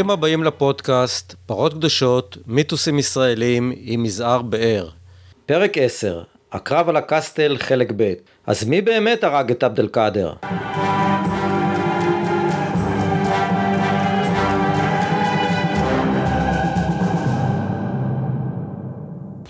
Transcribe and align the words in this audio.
ברוכים 0.00 0.10
הבאים 0.10 0.44
לפודקאסט 0.44 1.34
פרות 1.46 1.74
קדושות, 1.74 2.38
מיתוסים 2.46 2.98
ישראלים 2.98 3.72
עם 3.76 4.02
מזער 4.02 4.42
באר. 4.42 4.88
פרק 5.46 5.78
10, 5.78 6.22
הקרב 6.52 6.88
על 6.88 6.96
הקסטל 6.96 7.56
חלק 7.58 7.92
ב'. 7.96 8.12
אז 8.46 8.64
מי 8.64 8.80
באמת 8.80 9.24
הרג 9.24 9.50
את 9.50 9.62
עבד 9.62 9.80
אל 9.80 9.88
קאדר? 9.88 10.32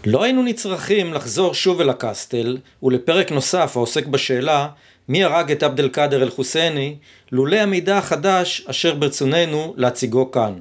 לא 0.07 0.23
היינו 0.23 0.43
נצרכים 0.43 1.15
לחזור 1.15 1.55
שוב 1.55 1.81
אל 1.81 1.91
הקסטל 1.91 2.57
ולפרק 2.83 3.33
נוסף 3.33 3.73
העוסק 3.77 4.07
בשאלה 4.07 4.69
מי 5.11 5.25
הרג 5.25 5.53
את 5.53 5.63
עבד 5.63 5.81
אל 5.81 5.89
קאדר 5.89 6.23
אל 6.23 6.31
חוסייני 6.31 6.97
לולא 7.33 7.57
המידע 7.57 7.99
החדש 7.99 8.65
אשר 8.67 8.95
ברצוננו 8.95 9.75
להציגו 9.77 10.31
כאן. 10.31 10.53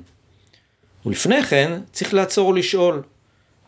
ולפני 1.05 1.44
כן 1.44 1.72
צריך 1.91 2.13
לעצור 2.13 2.48
ולשאול 2.49 3.03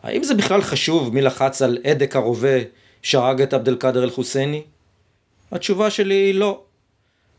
האם 0.02 0.24
זה 0.24 0.34
בכלל 0.34 0.62
חשוב 0.62 1.14
מי 1.14 1.20
לחץ 1.20 1.62
על 1.62 1.78
הדק 1.84 2.16
הרובה 2.16 2.58
שהרג 3.02 3.42
את 3.42 3.54
עבד 3.54 3.68
אל 3.68 3.76
קאדר 3.76 4.04
אל 4.04 4.10
חוסייני? 4.10 4.62
התשובה 5.52 5.90
שלי 5.90 6.14
היא 6.14 6.34
לא. 6.34 6.60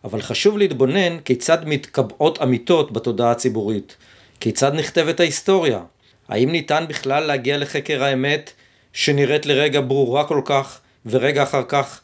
אבל 0.04 0.22
חשוב 0.22 0.58
להתבונן 0.58 1.20
כיצד 1.20 1.58
מתקבעות 1.66 2.42
אמיתות 2.42 2.92
בתודעה 2.92 3.32
הציבורית, 3.32 3.98
כיצד 4.40 4.74
נכתבת 4.74 5.20
ההיסטוריה, 5.20 5.80
האם 6.28 6.52
ניתן 6.52 6.86
בכלל 6.90 7.24
להגיע 7.24 7.58
לחקר 7.58 8.04
האמת 8.04 8.52
שנראית 8.94 9.46
לרגע 9.46 9.82
ברורה 9.82 10.28
כל 10.28 10.42
כך, 10.46 10.80
ורגע 11.06 11.44
אחר 11.44 11.64
כך 11.68 12.00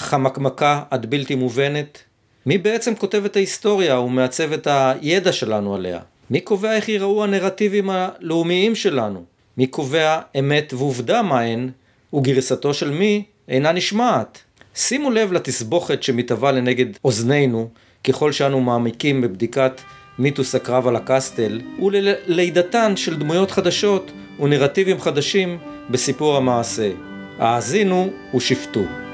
חמקמקה 0.00 0.82
עד 0.90 1.06
בלתי 1.06 1.34
מובנת? 1.34 1.98
מי 2.46 2.58
בעצם 2.58 2.94
כותב 2.94 3.24
את 3.24 3.36
ההיסטוריה 3.36 4.00
ומעצב 4.00 4.52
את 4.52 4.68
הידע 4.70 5.32
שלנו 5.32 5.74
עליה? 5.74 6.00
מי 6.30 6.40
קובע 6.40 6.76
איך 6.76 6.88
ייראו 6.88 7.24
הנרטיבים 7.24 7.90
הלאומיים 7.90 8.74
שלנו? 8.74 9.24
מי 9.56 9.66
קובע 9.66 10.20
אמת 10.38 10.72
ועובדה 10.72 11.22
מהן, 11.22 11.70
וגרסתו 12.14 12.74
של 12.74 12.90
מי 12.90 13.24
אינה 13.48 13.72
נשמעת? 13.72 14.38
שימו 14.74 15.10
לב 15.10 15.32
לתסבוכת 15.32 16.02
שמתהווה 16.02 16.52
לנגד 16.52 16.86
אוזנינו 17.04 17.68
ככל 18.04 18.32
שאנו 18.32 18.60
מעמיקים 18.60 19.20
בבדיקת 19.20 19.80
מיתוס 20.18 20.54
הקרב 20.54 20.88
על 20.88 20.96
הקסטל 20.96 21.60
וללידתן 21.82 22.96
של 22.96 23.16
דמויות 23.16 23.50
חדשות 23.50 24.12
ונרטיבים 24.40 25.00
חדשים 25.00 25.58
בסיפור 25.90 26.36
המעשה. 26.36 26.90
האזינו 27.38 28.10
ושפטו. 28.34 29.09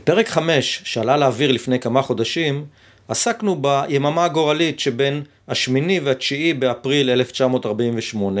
בפרק 0.00 0.28
5 0.28 0.82
שעלה 0.84 1.16
לאוויר 1.16 1.52
לפני 1.52 1.78
כמה 1.80 2.02
חודשים 2.02 2.64
עסקנו 3.08 3.62
ביממה 3.62 4.24
הגורלית 4.24 4.80
שבין 4.80 5.22
השמיני 5.48 6.00
והתשיעי 6.00 6.54
באפריל 6.54 7.10
1948 7.10 8.40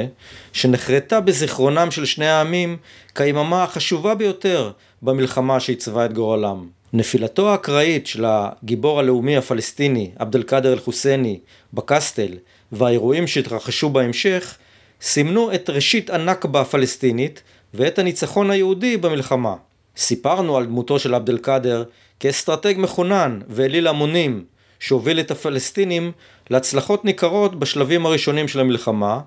שנחרטה 0.52 1.20
בזיכרונם 1.20 1.90
של 1.90 2.04
שני 2.04 2.26
העמים 2.26 2.76
כיממה 3.14 3.62
החשובה 3.62 4.14
ביותר 4.14 4.70
במלחמה 5.02 5.60
שעיצבה 5.60 6.04
את 6.04 6.12
גורלם. 6.12 6.66
נפילתו 6.92 7.50
האקראית 7.50 8.06
של 8.06 8.24
הגיבור 8.28 8.98
הלאומי 9.00 9.36
הפלסטיני 9.36 10.10
עבד 10.18 10.36
אל 10.36 10.42
קאדר 10.42 10.72
אל-חוסייני 10.72 11.38
בקסטל 11.72 12.32
והאירועים 12.72 13.26
שהתרחשו 13.26 13.90
בהמשך 13.90 14.56
סימנו 15.02 15.54
את 15.54 15.70
ראשית 15.70 16.10
הנכבה 16.10 16.60
הפלסטינית 16.60 17.42
ואת 17.74 17.98
הניצחון 17.98 18.50
היהודי 18.50 18.96
במלחמה. 18.96 19.54
סיפרנו 20.00 20.56
על 20.56 20.66
דמותו 20.66 20.98
של 20.98 21.14
עבד 21.14 21.30
אל 21.30 21.38
קאדר 21.38 21.84
כאסטרטג 22.20 22.74
מחונן 22.78 23.40
ואליל 23.48 23.86
המונים 23.86 24.44
שהוביל 24.80 25.20
את 25.20 25.30
הפלסטינים 25.30 26.12
להצלחות 26.50 27.04
ניכרות 27.04 27.58
בשלבים 27.58 28.06
הראשונים 28.06 28.48
של 28.48 28.60
המלחמה 28.60 29.20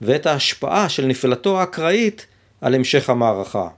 ואת 0.00 0.26
ההשפעה 0.26 0.88
של 0.88 1.06
נפילתו 1.06 1.60
האקראית 1.60 2.26
על 2.60 2.74
המשך 2.74 3.10
המערכה. 3.10 3.68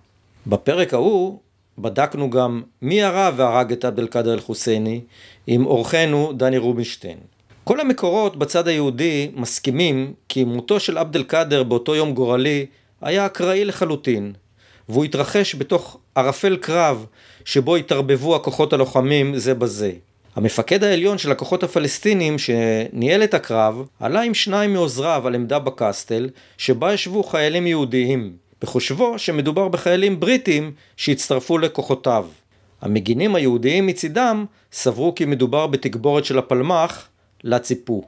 בפרק 0.46 0.94
ההוא 0.94 1.38
בדקנו 1.78 2.30
גם 2.30 2.62
מי 2.82 3.02
הרע 3.02 3.30
והרג 3.36 3.72
את 3.72 3.84
עבד 3.84 3.98
אל 3.98 4.06
קאדר 4.06 4.32
אל-חוסייני 4.32 5.00
עם 5.46 5.66
אורחנו 5.66 6.32
דני 6.36 6.58
רובינשטיין. 6.58 7.18
כל 7.64 7.80
המקורות 7.80 8.36
בצד 8.36 8.68
היהודי 8.68 9.30
מסכימים 9.34 10.12
כי 10.28 10.44
מותו 10.44 10.80
של 10.80 10.98
עבד 10.98 11.16
אל 11.16 11.22
קאדר 11.22 11.62
באותו 11.62 11.94
יום 11.94 12.14
גורלי 12.14 12.66
היה 13.00 13.26
אקראי 13.26 13.64
לחלוטין, 13.64 14.32
והוא 14.88 15.04
התרחש 15.04 15.54
בתוך 15.54 15.98
ערפל 16.14 16.56
קרב 16.56 17.06
שבו 17.44 17.76
התערבבו 17.76 18.36
הכוחות 18.36 18.72
הלוחמים 18.72 19.38
זה 19.38 19.54
בזה. 19.54 19.92
המפקד 20.36 20.84
העליון 20.84 21.18
של 21.18 21.32
הכוחות 21.32 21.62
הפלסטינים 21.62 22.36
שניהל 22.38 23.24
את 23.24 23.34
הקרב 23.34 23.86
עלה 24.00 24.20
עם 24.20 24.34
שניים 24.34 24.72
מעוזריו 24.72 25.26
על 25.26 25.34
עמדה 25.34 25.58
בקסטל 25.58 26.30
שבה 26.58 26.92
ישבו 26.92 27.22
חיילים 27.22 27.66
יהודיים 27.66 28.32
בחושבו 28.62 29.18
שמדובר 29.18 29.68
בחיילים 29.68 30.20
בריטים 30.20 30.72
שהצטרפו 30.96 31.58
לכוחותיו. 31.58 32.26
המגינים 32.80 33.34
היהודיים 33.34 33.86
מצידם 33.86 34.44
סברו 34.72 35.14
כי 35.14 35.24
מדובר 35.24 35.66
בתגבורת 35.66 36.24
של 36.24 36.38
הפלמ"ח, 36.38 37.08
לה 37.44 37.58
ציפו. 37.58 38.02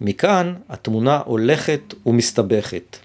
מכאן 0.00 0.54
התמונה 0.68 1.20
הולכת 1.24 1.94
ומסתבכת. 2.06 2.96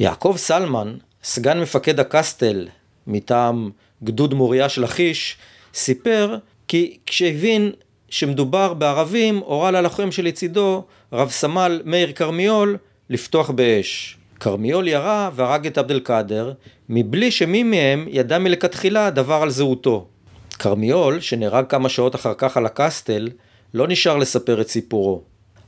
יעקב 0.00 0.34
סלמן, 0.36 0.94
סגן 1.24 1.60
מפקד 1.60 2.00
הקסטל 2.00 2.68
מטעם 3.06 3.70
גדוד 4.04 4.34
מוריה 4.34 4.68
של 4.68 4.82
לכיש, 4.82 5.36
סיפר 5.74 6.36
כי 6.68 6.98
כשהבין 7.06 7.72
שמדובר 8.08 8.74
בערבים, 8.74 9.38
הורה 9.38 9.70
ללוחם 9.70 10.12
שלצידו, 10.12 10.84
רב 11.12 11.30
סמל 11.30 11.82
מאיר 11.84 12.12
כרמיול, 12.12 12.76
לפתוח 13.10 13.50
באש. 13.50 14.16
כרמיול 14.40 14.88
ירה 14.88 15.30
והרג 15.34 15.66
את 15.66 15.78
עבד 15.78 15.90
אל 15.90 16.00
קאדר, 16.00 16.52
מבלי 16.88 17.30
שמי 17.30 17.62
מהם 17.62 18.06
ידע 18.08 18.38
מלכתחילה 18.38 19.10
דבר 19.10 19.42
על 19.42 19.50
זהותו. 19.50 20.06
כרמיול, 20.58 21.20
שנהרג 21.20 21.66
כמה 21.68 21.88
שעות 21.88 22.14
אחר 22.14 22.34
כך 22.38 22.56
על 22.56 22.66
הקסטל, 22.66 23.28
לא 23.74 23.88
נשאר 23.88 24.16
לספר 24.16 24.60
את 24.60 24.68
סיפורו. 24.68 25.22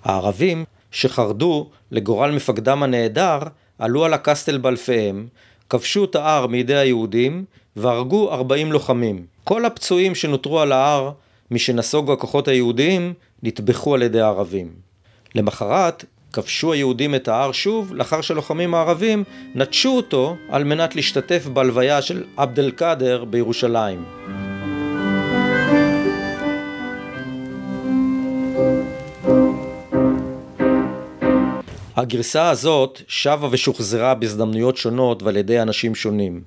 הערבים, 0.04 0.64
שחרדו 0.90 1.70
לגורל 1.90 2.30
מפקדם 2.30 2.82
הנעדר, 2.82 3.38
עלו 3.78 4.04
על 4.04 4.14
הקסטל 4.14 4.58
באלפיהם, 4.58 5.26
כבשו 5.70 6.04
את 6.04 6.14
ההר 6.14 6.46
מידי 6.46 6.76
היהודים, 6.76 7.44
והרגו 7.76 8.32
40 8.32 8.72
לוחמים. 8.72 9.26
כל 9.44 9.64
הפצועים 9.64 10.14
שנותרו 10.14 10.60
על 10.60 10.72
ההר, 10.72 11.10
משנסוגו 11.50 12.12
הכוחות 12.12 12.48
היהודיים, 12.48 13.14
נטבחו 13.42 13.94
על 13.94 14.02
ידי 14.02 14.20
הערבים. 14.20 14.68
למחרת, 15.34 16.04
כבשו 16.32 16.72
היהודים 16.72 17.14
את 17.14 17.28
ההר 17.28 17.52
שוב, 17.52 17.94
לאחר 17.94 18.20
שלוחמים 18.20 18.74
הערבים 18.74 19.24
נטשו 19.54 19.96
אותו 19.96 20.36
על 20.48 20.64
מנת 20.64 20.96
להשתתף 20.96 21.46
בהלוויה 21.46 22.02
של 22.02 22.24
עבד 22.36 22.58
אל 22.58 22.70
קאדר 22.70 23.24
בירושלים. 23.24 24.45
הגרסה 31.96 32.50
הזאת 32.50 33.00
שבה 33.08 33.48
ושוחזרה 33.50 34.14
בהזדמנויות 34.14 34.76
שונות 34.76 35.22
ועל 35.22 35.36
ידי 35.36 35.62
אנשים 35.62 35.94
שונים. 35.94 36.42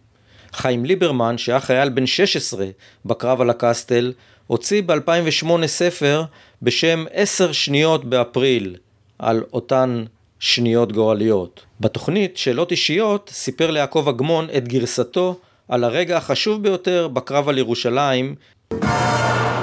חיים 0.54 0.86
ליברמן, 0.86 1.38
שהיה 1.38 1.60
חייל 1.60 1.90
בן 1.90 2.06
16 2.06 2.66
בקרב 3.06 3.42
על 3.42 3.50
הקסטל, 3.50 4.14
הוציא 4.48 4.82
ב-2008 4.86 5.68
ספר 5.68 6.24
בשם 6.62 7.06
עשר 7.14 7.52
שניות 7.52 8.06
באפריל, 8.06 8.76
על 9.20 9.44
אותן 9.54 10.04
שניות 10.40 10.92
גורליות. 10.92 11.62
בתוכנית 11.80 12.38
שאלות 12.38 12.72
אישיות 12.72 13.30
סיפר 13.34 13.72
ליעקב 13.72 14.06
אגמון 14.10 14.48
את 14.58 14.68
גרסתו 14.68 15.40
על 15.68 15.84
הרגע 15.84 16.18
החשוב 16.18 16.64
ביותר 16.64 17.08
בקרב 17.08 17.50
על 17.50 17.58
ירושלים. 17.58 18.36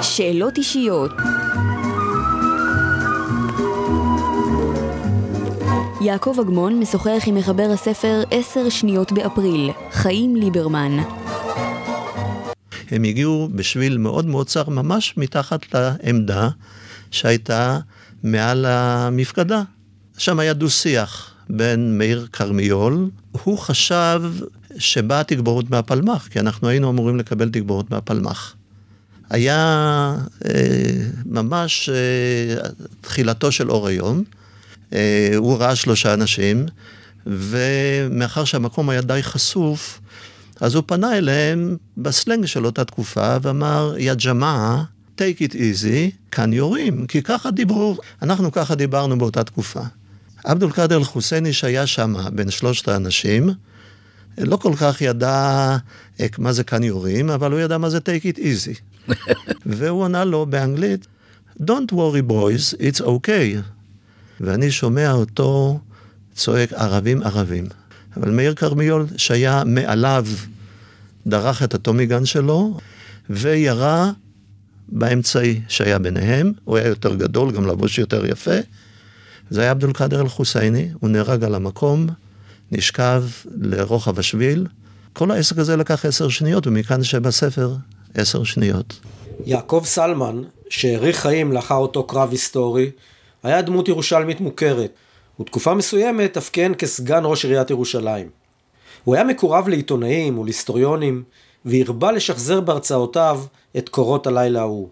שאלות 0.01 0.57
אישיות 0.57 1.11
יעקב 6.01 6.37
אגמון 6.41 6.79
משוחח 6.79 7.23
עם 7.25 7.35
מחבר 7.35 7.69
הספר 7.73 8.23
עשר 8.31 8.69
שניות 8.69 9.11
באפריל, 9.11 9.71
חיים 9.91 10.35
ליברמן. 10.35 10.97
הם 12.91 13.03
הגיעו 13.03 13.49
בשביל 13.55 13.97
מאוד 13.97 14.25
מאוד 14.25 14.47
צר, 14.47 14.69
ממש 14.69 15.13
מתחת 15.17 15.73
לעמדה 15.73 16.49
שהייתה 17.11 17.79
מעל 18.23 18.65
המפקדה. 18.65 19.63
שם 20.17 20.39
היה 20.39 20.53
דו-שיח 20.53 21.33
בין 21.49 21.97
מאיר 21.97 22.27
כרמיול, 22.33 23.09
הוא 23.31 23.57
חשב 23.57 24.21
שבאה 24.77 25.23
תגבורת 25.23 25.69
מהפלמ"ח, 25.69 26.27
כי 26.27 26.39
אנחנו 26.39 26.67
היינו 26.67 26.89
אמורים 26.89 27.17
לקבל 27.17 27.49
תגבורת 27.49 27.91
מהפלמ"ח. 27.91 28.55
היה 29.29 30.15
אה, 30.45 30.51
ממש 31.25 31.89
אה, 31.89 32.69
תחילתו 33.01 33.51
של 33.51 33.71
אור 33.71 33.87
היום, 33.87 34.23
הוא 35.37 35.57
ראה 35.57 35.75
שלושה 35.75 36.13
אנשים, 36.13 36.65
ומאחר 37.25 38.43
שהמקום 38.43 38.89
היה 38.89 39.01
די 39.01 39.23
חשוף, 39.23 39.99
אז 40.61 40.75
הוא 40.75 40.83
פנה 40.85 41.17
אליהם 41.17 41.77
בסלנג 41.97 42.45
של 42.45 42.65
אותה 42.65 42.85
תקופה 42.85 43.37
ואמר, 43.41 43.95
יא 43.97 44.13
ג'מאעה, 44.25 44.83
take 45.17 45.41
it 45.49 45.53
easy, 45.53 46.15
כאן 46.31 46.53
יורים, 46.53 47.07
כי 47.07 47.21
ככה 47.21 47.51
דיברו, 47.51 47.97
אנחנו 48.21 48.51
ככה 48.51 48.75
דיברנו 48.75 49.17
באותה 49.17 49.43
תקופה. 49.43 49.81
עבד 50.43 50.63
אל-קאדר 50.63 50.97
אל-חוסייני 50.97 51.53
שהיה 51.53 51.87
שם 51.87 52.15
בין 52.33 52.51
שלושת 52.51 52.87
האנשים, 52.87 53.49
לא 54.37 54.57
כל 54.57 54.73
כך 54.75 55.01
ידע 55.01 55.77
אה, 56.19 56.27
מה 56.37 56.53
זה 56.53 56.63
כאן 56.63 56.83
יורים, 56.83 57.29
אבל 57.29 57.51
הוא 57.51 57.59
ידע 57.59 57.77
מה 57.77 57.89
זה 57.89 57.97
take 57.97 58.35
it 58.35 58.39
easy. 58.39 58.79
והוא 59.65 60.05
ענה 60.05 60.25
לו 60.25 60.45
באנגלית, 60.45 61.07
Don't 61.59 61.91
worry 61.91 62.21
boys, 62.21 62.75
it's 62.79 63.01
okay. 63.01 63.63
ואני 64.41 64.71
שומע 64.71 65.11
אותו 65.11 65.79
צועק 66.33 66.73
ערבים 66.73 67.23
ערבים. 67.23 67.65
אבל 68.17 68.31
מאיר 68.31 68.53
כרמיול 68.53 69.05
שהיה 69.17 69.63
מעליו, 69.65 70.25
דרך 71.27 71.63
את 71.63 71.73
הטומיגן 71.73 72.25
שלו, 72.25 72.77
וירה 73.29 74.11
באמצעי 74.89 75.61
שהיה 75.67 75.99
ביניהם, 75.99 76.53
הוא 76.63 76.77
היה 76.77 76.87
יותר 76.87 77.15
גדול, 77.15 77.51
גם 77.51 77.67
לבוש 77.67 77.97
יותר 77.97 78.25
יפה. 78.25 78.55
זה 79.49 79.61
היה 79.61 79.71
עבד 79.71 79.83
אל-קאדר 79.83 80.21
אל-חוסייני, 80.21 80.89
הוא 80.99 81.09
נהרג 81.09 81.43
על 81.43 81.55
המקום, 81.55 82.07
נשכב 82.71 83.23
לרוחב 83.61 84.19
השביל. 84.19 84.67
כל 85.13 85.31
העסק 85.31 85.57
הזה 85.57 85.75
לקח 85.75 86.05
עשר 86.05 86.29
שניות, 86.29 86.67
ומכאן 86.67 87.03
שבספר 87.03 87.75
עשר 88.13 88.43
שניות. 88.43 88.99
יעקב 89.45 89.81
סלמן, 89.85 90.41
שהאריך 90.69 91.19
חיים 91.19 91.51
לאחר 91.51 91.75
אותו 91.75 92.03
קרב 92.03 92.31
היסטורי, 92.31 92.91
היה 93.43 93.61
דמות 93.61 93.87
ירושלמית 93.87 94.41
מוכרת, 94.41 94.91
ותקופה 95.39 95.73
מסוימת 95.73 96.37
אף 96.37 96.49
כיהן 96.49 96.73
כסגן 96.77 97.21
ראש 97.23 97.45
עיריית 97.45 97.69
ירושלים. 97.69 98.29
הוא 99.03 99.15
היה 99.15 99.23
מקורב 99.23 99.67
לעיתונאים 99.67 100.39
ולהיסטוריונים, 100.39 101.23
והרבה 101.65 102.11
לשחזר 102.11 102.61
בהרצאותיו 102.61 103.41
את 103.77 103.89
קורות 103.89 104.27
הלילה 104.27 104.59
ההוא. 104.59 104.89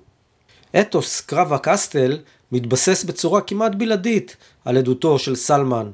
אתוס 0.80 1.22
קרב 1.22 1.54
הקסטל 1.54 2.18
מתבסס 2.52 3.04
בצורה 3.04 3.42
כמעט 3.42 3.76
בלעדית 3.76 4.36
על 4.66 4.78
עדותו 4.78 5.20
של 5.20 5.36
סלמן, 5.36 5.92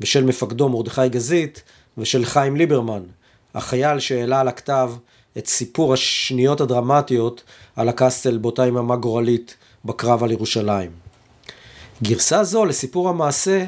ושל 0.00 0.24
מפקדו 0.24 0.68
מרדכי 0.68 1.08
גזית, 1.08 1.62
ושל 1.98 2.24
חיים 2.24 2.56
ליברמן, 2.56 3.02
החייל 3.54 3.98
שהעלה 3.98 4.40
על 4.40 4.48
הכתב 4.48 4.92
את 5.38 5.46
סיפור 5.46 5.92
השניות 5.92 6.60
הדרמטיות 6.60 7.42
על 7.76 7.88
הקסטל 7.88 8.38
באותה 8.38 8.66
יממה 8.66 8.96
גורלית 8.96 9.56
בקרב 9.84 10.24
על 10.24 10.30
ירושלים. 10.30 11.03
גרסה 12.02 12.44
זו 12.44 12.64
לסיפור 12.64 13.08
המעשה 13.08 13.64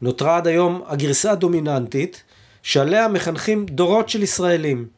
נותרה 0.00 0.36
עד 0.36 0.46
היום 0.46 0.82
הגרסה 0.86 1.32
הדומיננטית 1.32 2.22
שעליה 2.62 3.08
מחנכים 3.08 3.66
דורות 3.66 4.08
של 4.08 4.22
ישראלים. 4.22 4.88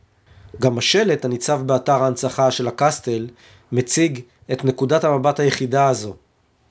גם 0.60 0.78
השלט 0.78 1.24
הניצב 1.24 1.60
באתר 1.66 2.02
ההנצחה 2.02 2.50
של 2.50 2.68
הקסטל 2.68 3.26
מציג 3.72 4.20
את 4.52 4.64
נקודת 4.64 5.04
המבט 5.04 5.40
היחידה 5.40 5.88
הזו. 5.88 6.16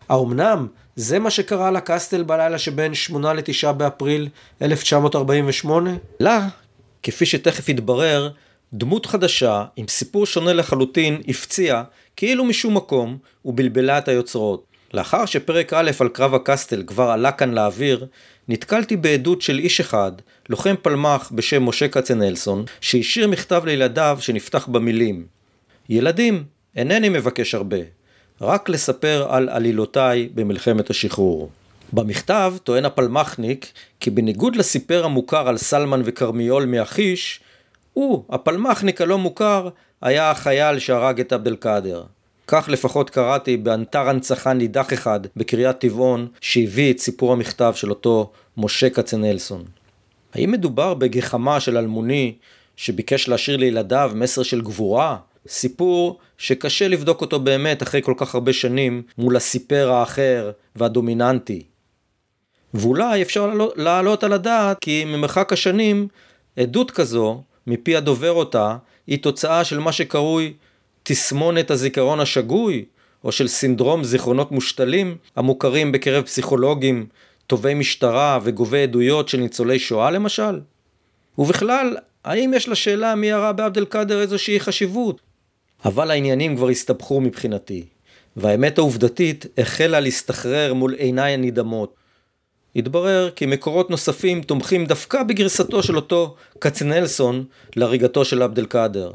האומנם 0.09 0.67
זה 0.95 1.19
מה 1.19 1.29
שקרה 1.29 1.71
לקסטל 1.71 2.23
בלילה 2.23 2.57
שבין 2.57 2.93
8 2.93 3.33
ל-9 3.33 3.71
באפריל 3.71 4.29
1948? 4.61 5.91
לה, 6.19 6.47
כפי 7.03 7.25
שתכף 7.25 7.69
יתברר, 7.69 8.31
דמות 8.73 9.05
חדשה 9.05 9.65
עם 9.75 9.87
סיפור 9.87 10.25
שונה 10.25 10.53
לחלוטין 10.53 11.21
הפציעה 11.27 11.83
כאילו 12.15 12.45
משום 12.45 12.77
מקום 12.77 13.17
ובלבלה 13.45 13.97
את 13.97 14.07
היוצרות. 14.07 14.70
לאחר 14.93 15.25
שפרק 15.25 15.73
א' 15.73 15.91
על 15.99 16.09
קרב 16.09 16.35
הקסטל 16.35 16.83
כבר 16.87 17.09
עלה 17.09 17.31
כאן 17.31 17.53
לאוויר, 17.53 18.05
נתקלתי 18.47 18.97
בעדות 18.97 19.41
של 19.41 19.59
איש 19.59 19.79
אחד, 19.79 20.11
לוחם 20.49 20.75
פלמ"ח 20.81 21.31
בשם 21.35 21.63
משה 21.63 21.87
כצנלסון, 21.87 22.65
שהשאיר 22.81 23.27
מכתב 23.27 23.61
לילדיו 23.65 24.17
שנפתח 24.21 24.67
במילים 24.67 25.25
ילדים, 25.89 26.43
אינני 26.75 27.09
מבקש 27.09 27.55
הרבה, 27.55 27.77
רק 28.41 28.69
לספר 28.69 29.27
על 29.29 29.49
עלילותיי 29.49 30.29
במלחמת 30.35 30.89
השחרור. 30.89 31.49
במכתב 31.93 32.53
טוען 32.63 32.85
הפלמ"חניק 32.85 33.71
כי 33.99 34.09
בניגוד 34.09 34.55
לסיפר 34.55 35.05
המוכר 35.05 35.47
על 35.47 35.57
סלמן 35.57 36.01
וכרמיול 36.05 36.65
מאחיש, 36.65 37.39
הוא, 37.93 38.23
הפלמ"חניק 38.29 39.01
הלא 39.01 39.17
מוכר, 39.17 39.69
היה 40.01 40.31
החייל 40.31 40.79
שהרג 40.79 41.19
את 41.19 41.33
עבד 41.33 41.47
אל-קאדר. 41.47 42.03
כך 42.53 42.69
לפחות 42.69 43.09
קראתי 43.09 43.57
באנתר 43.57 44.09
הנצחה 44.09 44.53
נידח 44.53 44.93
אחד 44.93 45.19
בקריית 45.35 45.79
טבעון 45.79 46.27
שהביא 46.41 46.93
את 46.93 46.99
סיפור 46.99 47.33
המכתב 47.33 47.73
של 47.75 47.89
אותו 47.89 48.31
משה 48.57 48.89
כצנלסון. 48.89 49.63
האם 50.33 50.51
מדובר 50.51 50.93
בגחמה 50.93 51.59
של 51.59 51.77
אלמוני 51.77 52.35
שביקש 52.75 53.27
להשאיר 53.27 53.57
לילדיו 53.57 54.11
מסר 54.15 54.43
של 54.43 54.61
גבורה? 54.61 55.17
סיפור 55.47 56.19
שקשה 56.37 56.87
לבדוק 56.87 57.21
אותו 57.21 57.39
באמת 57.39 57.83
אחרי 57.83 58.01
כל 58.01 58.13
כך 58.17 58.35
הרבה 58.35 58.53
שנים 58.53 59.03
מול 59.17 59.35
הסיפר 59.35 59.91
האחר 59.91 60.51
והדומיננטי. 60.75 61.63
ואולי 62.73 63.21
אפשר 63.21 63.51
להעלות 63.75 64.23
על 64.23 64.33
הדעת 64.33 64.77
כי 64.81 65.05
ממרחק 65.05 65.53
השנים 65.53 66.07
עדות 66.57 66.91
כזו, 66.91 67.43
מפי 67.67 67.95
הדובר 67.95 68.31
אותה, 68.31 68.77
היא 69.07 69.23
תוצאה 69.23 69.63
של 69.63 69.79
מה 69.79 69.91
שקרוי 69.91 70.53
תסמונת 71.03 71.71
הזיכרון 71.71 72.19
השגוי, 72.19 72.85
או 73.23 73.31
של 73.31 73.47
סינדרום 73.47 74.03
זיכרונות 74.03 74.51
מושתלים, 74.51 75.17
המוכרים 75.35 75.91
בקרב 75.91 76.23
פסיכולוגים, 76.23 77.05
טובי 77.47 77.73
משטרה 77.73 78.39
וגובי 78.43 78.83
עדויות 78.83 79.29
של 79.29 79.37
ניצולי 79.37 79.79
שואה 79.79 80.11
למשל? 80.11 80.59
ובכלל, 81.37 81.97
האם 82.25 82.53
יש 82.53 82.69
לשאלה 82.69 83.15
מי 83.15 83.27
ירה 83.27 83.53
בעבד 83.53 83.77
אל-קאדר 83.77 84.21
איזושהי 84.21 84.59
חשיבות? 84.59 85.21
אבל 85.85 86.11
העניינים 86.11 86.55
כבר 86.55 86.69
הסתבכו 86.69 87.21
מבחינתי, 87.21 87.85
והאמת 88.37 88.77
העובדתית 88.77 89.45
החלה 89.57 89.99
להסתחרר 89.99 90.73
מול 90.73 90.93
עיניי 90.93 91.33
הנדהמות. 91.33 91.95
התברר 92.75 93.29
כי 93.35 93.45
מקורות 93.45 93.89
נוספים 93.89 94.41
תומכים 94.41 94.85
דווקא 94.85 95.23
בגרסתו 95.23 95.83
של 95.83 95.95
אותו 95.95 96.35
כצנלסון 96.61 97.45
להריגתו 97.75 98.25
של 98.25 98.41
עבד 98.41 98.59
אל-קאדר. 98.59 99.11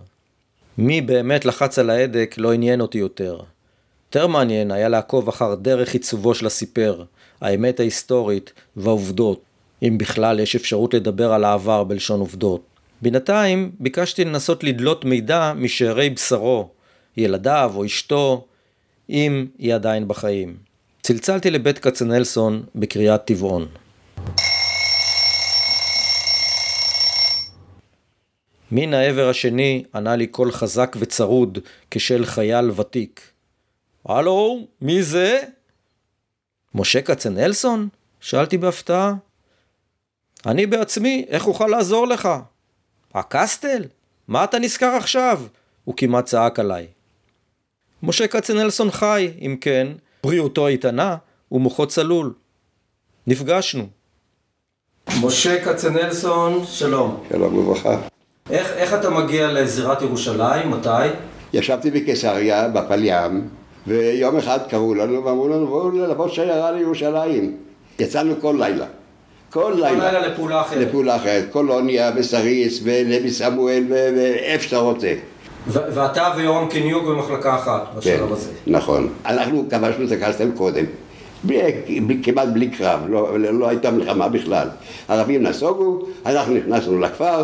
מי 0.79 1.01
באמת 1.01 1.45
לחץ 1.45 1.79
על 1.79 1.91
ההדק 1.91 2.35
לא 2.39 2.53
עניין 2.53 2.81
אותי 2.81 2.99
יותר. 2.99 3.41
יותר 4.09 4.27
מעניין 4.27 4.71
היה 4.71 4.89
לעקוב 4.89 5.29
אחר 5.29 5.55
דרך 5.55 5.93
עיצובו 5.93 6.35
של 6.35 6.47
הסיפר, 6.47 7.05
האמת 7.41 7.81
ההיסטורית 7.81 8.53
והעובדות, 8.77 9.41
אם 9.83 9.99
בכלל 9.99 10.41
יש 10.41 10.57
אפשרות 10.57 10.95
לדבר 10.95 11.33
על 11.33 11.45
העבר 11.45 11.85
בלשון 11.85 12.21
עובדות. 12.21 12.63
בינתיים 13.03 13.73
ביקשתי 13.81 14.25
לנסות 14.25 14.65
לדלות 14.65 15.05
מידע 15.05 15.53
משארי 15.57 16.11
בשרו, 16.11 16.69
ילדיו 17.17 17.73
או 17.75 17.85
אשתו, 17.85 18.45
אם 19.11 19.47
היא 19.59 19.75
עדיין 19.75 20.09
בחיים. 20.09 20.57
צלצלתי 21.03 21.51
לבית 21.51 21.79
כצנלסון 21.79 22.63
בקריית 22.75 23.25
טבעון. 23.25 23.67
מן 28.71 28.95
העבר 28.95 29.29
השני 29.29 29.85
ענה 29.95 30.17
לי 30.17 30.27
קול 30.27 30.53
חזק 30.53 30.97
וצרוד 30.99 31.59
כשל 31.91 32.27
חייל 32.27 32.71
ותיק. 32.71 33.21
הלו, 34.05 34.67
מי 34.81 35.03
זה? 35.03 35.43
משה 36.75 37.03
כצנלסון? 37.03 37.89
שאלתי 38.21 38.59
בהפתעה. 38.59 39.15
אני 40.47 40.67
בעצמי, 40.67 41.25
איך 41.29 41.47
אוכל 41.47 41.67
לעזור 41.67 42.07
לך? 42.07 42.29
הקסטל? 43.15 43.85
מה 44.29 44.45
אתה 44.45 44.59
נזכר 44.59 44.87
עכשיו? 44.87 45.43
הוא 45.85 45.95
כמעט 45.97 46.25
צעק 46.25 46.59
עליי. 46.59 46.87
משה 48.03 48.29
כצנלסון 48.29 48.91
חי, 48.91 49.33
אם 49.41 49.57
כן, 49.61 49.87
בריאותו 50.25 50.67
איתנה 50.67 51.17
ומוחו 51.53 51.87
צלול. 51.87 52.35
נפגשנו. 53.27 53.87
משה 55.23 55.65
כצנלסון, 55.65 56.67
שלום. 56.67 57.25
שלום 57.29 57.59
וברכה. 57.59 58.16
איך, 58.51 58.73
איך 58.77 58.95
אתה 58.95 59.11
מגיע 59.11 59.53
לזירת 59.53 60.03
ירושלים? 60.03 60.71
מתי? 60.71 61.09
ישבתי 61.53 61.91
בקיסריה, 61.91 62.69
בפליים, 62.69 63.49
ויום 63.87 64.37
אחד 64.37 64.59
קראו 64.69 64.95
לנו 64.95 65.25
ואמרו 65.25 65.49
לנו 65.49 65.67
בואו 65.67 65.91
לבוא 65.91 66.29
שיירה 66.29 66.73
לירושלים. 66.73 67.57
יצאנו 67.99 68.35
כל 68.41 68.57
לילה. 68.59 68.87
כל 69.51 69.73
לילה. 69.77 69.89
כל 69.89 69.97
לילה 69.97 70.29
לפעולה 70.29 70.61
אחרת. 70.61 70.79
לפעולה 70.79 71.17
אחרת. 71.17 71.45
קולוניה 71.53 72.11
וסריס 72.17 72.81
ונבי 72.83 73.31
סמואל 73.31 73.85
ואיפה 73.89 74.65
שאתה 74.65 74.79
רוצה. 74.79 75.15
ואתה 75.67 76.33
ויורם 76.37 76.69
קניוק 76.69 77.05
במחלקה 77.05 77.55
אחת 77.55 77.83
בשלב 77.97 78.27
כן, 78.29 78.33
הזה. 78.33 78.51
נכון. 78.67 79.09
אנחנו 79.27 79.65
כבשנו 79.71 80.07
את 80.07 80.13
הקסטל 80.13 80.51
קודם. 80.57 80.85
בלי, 81.45 81.73
כמעט 82.23 82.49
בלי 82.49 82.69
קרב, 82.69 83.01
לא, 83.09 83.41
לא 83.41 83.69
הייתה 83.69 83.91
מלחמה 83.91 84.29
בכלל. 84.29 84.69
ערבים 85.09 85.43
נסוגו, 85.43 86.03
אנחנו 86.27 86.55
נכנסנו 86.55 87.01
לכפר, 87.01 87.43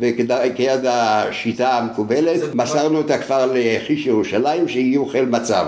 וכיד 0.00 0.86
השיטה 0.88 1.78
המקובלת, 1.78 2.54
מסרנו 2.54 3.00
את 3.00 3.10
הכפר 3.10 3.52
לחיש 3.54 4.06
ירושלים 4.06 4.68
שיהיו 4.68 5.06
חיל 5.06 5.24
מצב, 5.24 5.66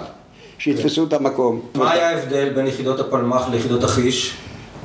שיתפסו 0.59 1.05
את 1.05 1.13
המקום. 1.13 1.61
מה 1.75 1.93
היה 1.93 2.11
ההבדל 2.11 2.53
בין 2.55 2.67
יחידות 2.67 3.01
הפלמ"ח 3.01 3.49
ליחידות 3.51 3.85
החיש? 3.85 4.37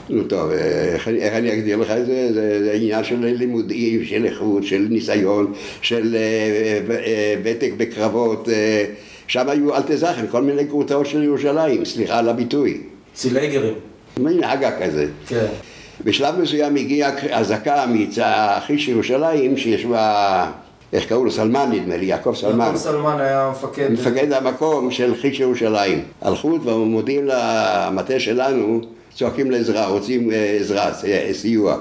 נו 0.09 0.23
טוב, 0.23 0.51
איך, 0.51 1.07
איך 1.07 1.33
אני 1.33 1.53
אגדיר 1.53 1.77
לך 1.77 1.91
את 1.91 2.05
זה? 2.05 2.33
זה, 2.33 2.63
זה 2.63 2.71
עניין 2.73 3.03
של 3.03 3.25
לימודים, 3.25 4.05
של 4.05 4.25
איכות, 4.25 4.63
של 4.63 4.87
ניסיון, 4.89 5.53
של 5.81 6.15
אה, 6.15 6.95
אה, 7.05 7.35
ותק 7.43 7.71
בקרבות, 7.77 8.49
אה, 8.49 8.85
שם 9.27 9.49
היו 9.49 9.75
אלטזכן, 9.75 10.25
כל 10.31 10.41
מיני 10.41 10.63
גרוטאות 10.63 11.05
של 11.05 11.23
ירושלים, 11.23 11.85
סליחה 11.85 12.19
על 12.19 12.29
הביטוי. 12.29 12.81
צילייגרים. 13.13 13.73
מין 14.17 14.43
אגה 14.43 14.71
כזה. 14.81 15.07
כן. 15.27 15.45
בשלב 16.03 16.39
מסוים 16.39 16.75
הגיעה 16.75 17.11
אזעקה 17.31 17.85
מהחיש 17.85 18.87
ירושלים, 18.87 19.57
שיש 19.57 19.85
בה, 19.85 20.51
איך 20.93 21.05
קראו 21.05 21.25
לו? 21.25 21.31
סלמן 21.31 21.69
נדמה 21.71 21.97
לי, 21.97 22.05
יעקב 22.05 22.33
סלמן. 22.35 22.65
יעקב 22.65 22.77
סלמן 22.77 23.19
היה 23.19 23.51
מפקד. 23.51 23.91
מפקד 23.91 24.33
המקום 24.33 24.91
של 24.91 25.15
חיש 25.21 25.39
ירושלים. 25.39 26.03
הלכו 26.21 26.59
ומודיעים 26.63 27.25
למטה 27.25 28.19
שלנו, 28.19 28.81
צועקים 29.15 29.51
לעזרה, 29.51 29.87
רוצים 29.87 30.31
אה, 30.31 30.57
עזרה, 30.59 30.91
סיוע. 31.33 31.77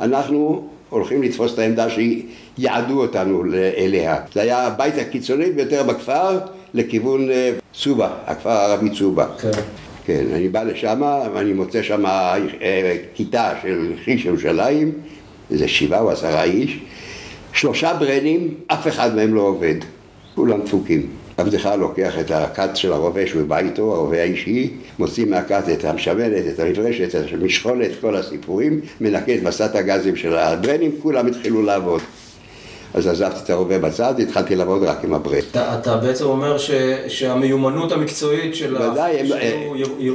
אנחנו 0.00 0.68
הולכים 0.88 1.22
לתפוס 1.22 1.54
את 1.54 1.58
העמדה 1.58 1.86
שיעדו 1.90 3.00
אותנו 3.00 3.42
אליה. 3.76 4.16
זה 4.34 4.42
היה 4.42 4.66
הבית 4.66 4.98
הקיצוני 4.98 5.50
ביותר 5.50 5.82
בכפר 5.82 6.38
לכיוון 6.74 7.30
אה, 7.30 7.52
צובה, 7.74 8.08
הכפר 8.26 8.50
הערבי 8.50 8.90
צובה. 8.90 9.26
כן. 9.40 9.50
כן, 10.06 10.24
אני 10.32 10.48
בא 10.48 10.62
לשם 10.62 11.02
ואני 11.34 11.52
מוצא 11.52 11.82
שם 11.82 12.06
אה, 12.06 12.96
כיתה 13.14 13.52
של 13.62 13.92
חיש 14.04 14.24
ירושלים, 14.24 14.92
איזה 15.50 15.68
שבעה 15.68 16.00
או 16.00 16.10
עשרה 16.10 16.44
איש, 16.44 16.78
שלושה 17.52 17.94
ברנים, 17.94 18.54
אף 18.66 18.88
אחד 18.88 19.16
מהם 19.16 19.34
לא 19.34 19.40
עובד, 19.40 19.74
כולם 20.34 20.60
דפוקים. 20.62 21.06
עבדך 21.36 21.70
לוקח 21.78 22.18
את 22.18 22.30
הכת 22.30 22.70
של 22.74 22.92
הרובה 22.92 23.26
שהוא 23.26 23.42
בא 23.42 23.58
איתו, 23.58 23.94
הרובה 23.94 24.20
האישי, 24.20 24.70
מוציא 24.98 25.26
מהכת 25.26 25.62
את 25.72 25.84
המשמנת, 25.84 26.46
את 26.54 26.60
המברשת, 26.60 27.14
את 27.14 27.32
המשכולת, 27.32 27.90
כל 28.00 28.16
הסיפורים, 28.16 28.80
מנקה 29.00 29.34
את 29.34 29.42
מסת 29.42 29.74
הגזים 29.74 30.16
של 30.16 30.36
הברנים, 30.36 30.90
כולם 31.02 31.26
התחילו 31.26 31.62
לעבוד. 31.62 32.00
אז 32.96 33.06
עזבתי 33.06 33.38
את 33.44 33.50
הרובה 33.50 33.78
בצד 33.78 34.14
והתחלתי 34.18 34.56
לעבוד 34.56 34.82
רק 34.82 35.04
עם 35.04 35.14
הברק. 35.14 35.44
אתה, 35.50 35.78
אתה 35.78 35.96
בעצם 35.96 36.24
אומר 36.24 36.58
ש, 36.58 36.70
שהמיומנות 37.08 37.92
המקצועית 37.92 38.54
של 38.54 38.76
ודאי, 38.76 39.16
הם- 39.20 39.26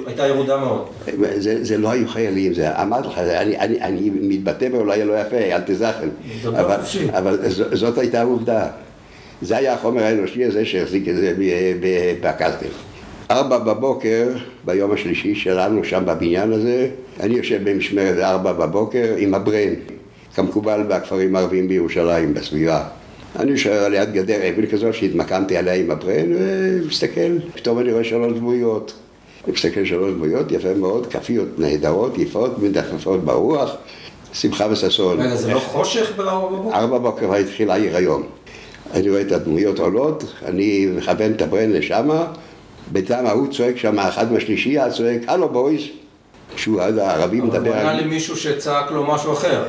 הייתה 0.08 0.28
ירודה 0.28 0.58
מאוד. 0.58 0.86
זה, 1.38 1.64
זה 1.64 1.78
לא 1.78 1.90
היו 1.92 2.08
חיילים, 2.08 2.54
זה, 2.54 2.82
אמרתי 2.82 3.08
לך, 3.08 3.18
אני, 3.18 3.58
אני, 3.60 3.82
אני 3.82 4.10
מתבטא 4.22 4.68
אולי 4.74 5.06
לא 5.06 5.22
יפה, 5.22 5.38
אל 5.38 5.62
תזכן, 5.66 6.10
דבר 6.44 6.60
אבל. 6.66 6.76
אבל 7.18 7.50
ז, 7.50 7.62
זאת 7.74 7.98
הייתה 7.98 8.22
עובדה. 8.24 8.68
זה 9.42 9.58
היה 9.58 9.74
החומר 9.74 10.04
האנושי 10.04 10.46
הזה 10.46 10.66
שהחזיק 10.66 11.08
את 11.10 11.16
זה 11.16 11.34
ב- 11.40 11.44
ב- 11.82 12.28
בקסטל. 12.28 12.66
ארבע 13.32 13.58
בבוקר, 13.58 14.28
ביום 14.66 14.92
השלישי 14.92 15.36
שלנו 15.36 15.84
שם 15.84 16.04
בבניין 16.06 16.54
הזה, 16.54 16.88
אני 17.20 17.36
יושב 17.38 17.70
במשמרת 17.70 18.18
ארבע 18.20 18.54
בבוקר 18.54 19.14
עם 19.18 19.34
הברן, 19.34 19.74
כמקובל 20.36 20.84
בכפרים 20.90 21.36
הערביים 21.36 21.68
בירושלים, 21.68 22.34
בסביבה. 22.34 22.84
אני 23.40 23.52
יושב 23.52 23.88
ליד 23.90 24.14
גדר 24.14 24.50
אבן 24.50 24.66
כזו 24.66 24.94
שהתמקמתי 24.94 25.58
עליה 25.58 25.74
עם 25.74 25.92
הברן 25.92 26.26
ומסתכל, 26.84 27.40
פתאום 27.56 27.80
אני 27.80 27.92
רואה 27.92 28.04
שלוש 28.04 28.34
דמויות. 28.34 28.94
אני 29.46 29.54
מסתכל 29.54 29.86
שלוש 29.86 30.14
דמויות, 30.14 30.52
יפה 30.52 30.74
מאוד, 30.74 31.08
כפיות 31.08 31.48
נהדרות, 31.58 32.18
יפות, 32.18 32.60
מדפדפות 32.60 33.26
ברוח, 33.26 33.76
שמחה 34.34 34.68
וששון. 34.72 35.20
רגע, 35.20 35.36
זה 35.36 35.54
לא 35.54 35.60
חושך 35.60 36.12
בארבע 36.16 36.58
בבוקר? 36.58 36.78
ארבע 36.78 36.98
בבוקר 36.98 37.34
התחיל 37.34 37.72
העיר 37.72 37.98
היום. 37.98 38.24
אני 38.94 39.10
רואה 39.10 39.22
את 39.22 39.32
הדמויות 39.32 39.80
עולות, 39.80 40.24
אני 40.46 40.88
מכוון 40.98 41.32
את 41.32 41.42
הברן 41.42 41.72
לשמה, 41.72 42.26
בינתיים 42.92 43.26
ההוא 43.26 43.48
צועק 43.52 43.78
שם, 43.78 44.00
אחד 44.00 44.32
מהשלישייה 44.32 44.92
צועק, 44.92 45.22
הלו 45.28 45.50
בויז, 45.50 45.82
שהוא 46.56 46.82
אז 46.82 46.98
הערבי 46.98 47.40
אבל 47.40 47.48
הוא 47.48 47.56
מדבר 47.56 47.74
ענה 47.74 47.92
על... 47.92 47.98
לי 47.98 48.04
מישהו 48.04 48.38
שצעק 48.38 48.92
לו 48.92 49.04
משהו 49.04 49.34
אחר. 49.34 49.64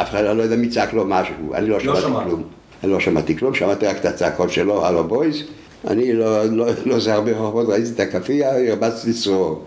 אף 0.00 0.10
אחד 0.10 0.24
לא 0.24 0.42
יודע 0.42 0.56
מי 0.56 0.68
צעק 0.68 0.92
לו 0.92 1.04
משהו, 1.04 1.54
אני 1.54 1.68
לא 1.68 1.80
שמעתי 1.80 2.00
שמעת. 2.00 2.26
כלום. 2.26 2.42
אני 2.84 2.92
לא 2.92 3.00
שמעתי 3.00 3.36
כלום, 3.36 3.54
שמעתי 3.54 3.86
רק 3.86 3.96
את 3.96 4.04
הצעקות 4.04 4.52
שלו, 4.52 4.86
הלו 4.86 5.04
בויז. 5.04 5.42
אני 5.86 6.12
לא, 6.12 6.44
לא, 6.44 6.66
לא 6.86 7.00
זה 7.00 7.14
הרבה 7.14 7.32
רחובות, 7.32 7.68
ראיתי 7.68 7.90
את 7.94 8.00
הכאפיה, 8.00 8.68
הרבצתי 8.68 9.12
צרור. 9.12 9.64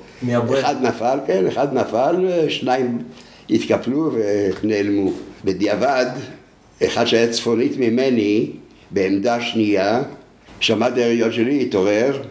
אחד 0.59 0.75
נפל, 0.81 1.19
כן, 1.27 1.47
אחד 1.47 1.73
נפל, 1.73 2.25
שניים 2.49 2.97
התקפלו 3.49 4.11
ונעלמו. 4.63 5.11
בדיעבד, 5.45 6.05
אחד 6.83 7.05
שהיה 7.05 7.29
צפונית 7.29 7.77
ממני, 7.77 8.51
בעמדה 8.91 9.41
שנייה, 9.41 10.01
שמע 10.59 10.87
את 10.87 10.97
היריות 10.97 11.33
שלי, 11.33 11.61
התעורר, 11.61 12.21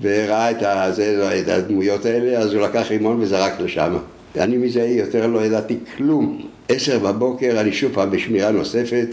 וראה 0.00 0.50
את, 0.50 0.56
הזה, 0.60 1.30
את 1.40 1.48
הדמויות 1.48 2.04
האלה, 2.04 2.38
אז 2.38 2.52
הוא 2.52 2.62
לקח 2.62 2.86
רימון 2.90 3.20
וזרק 3.20 3.60
לשם. 3.60 3.96
אני 4.38 4.56
מזה 4.56 4.80
יותר 4.80 5.26
לא 5.26 5.44
ידעתי 5.44 5.76
כלום. 5.96 6.42
עשר 6.68 6.98
בבוקר 6.98 7.60
אני 7.60 7.72
שוב 7.72 7.92
פעם 7.94 8.10
בשמירה 8.10 8.50
נוספת, 8.50 9.08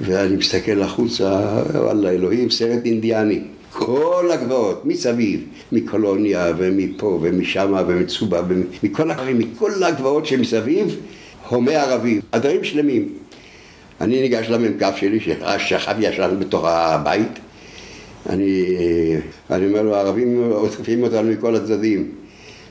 ואני 0.00 0.36
מסתכל 0.36 0.82
החוצה, 0.82 1.40
וואלה 1.74 2.10
אלוהים, 2.10 2.50
סרט 2.50 2.84
אינדיאני. 2.84 3.40
כל 3.72 4.30
הגבעות, 4.32 4.84
מסביב, 4.84 5.40
מקולוניה 5.72 6.52
ומפה 6.56 7.18
ומשם 7.22 7.74
ומצובה, 7.86 8.40
ומכל 8.48 9.10
הערים, 9.10 9.38
מכל 9.38 9.84
הגבעות 9.84 10.26
שמסביב, 10.26 10.96
הומי 11.48 11.74
ערבים, 11.74 12.20
עדרים 12.32 12.64
שלמים. 12.64 13.08
אני 14.00 14.20
ניגש 14.22 14.48
למ"כ 14.48 14.96
שלי 14.96 15.20
ששכב 15.20 15.94
ישן 15.98 16.36
בתוך 16.38 16.64
הבית, 16.64 17.38
אני, 18.28 18.64
אני 19.50 19.66
אומר 19.66 19.82
לו, 19.82 19.94
הערבים 19.94 20.50
עוטפים 20.52 21.02
אותנו 21.02 21.30
מכל 21.30 21.56
הצדדים. 21.56 22.10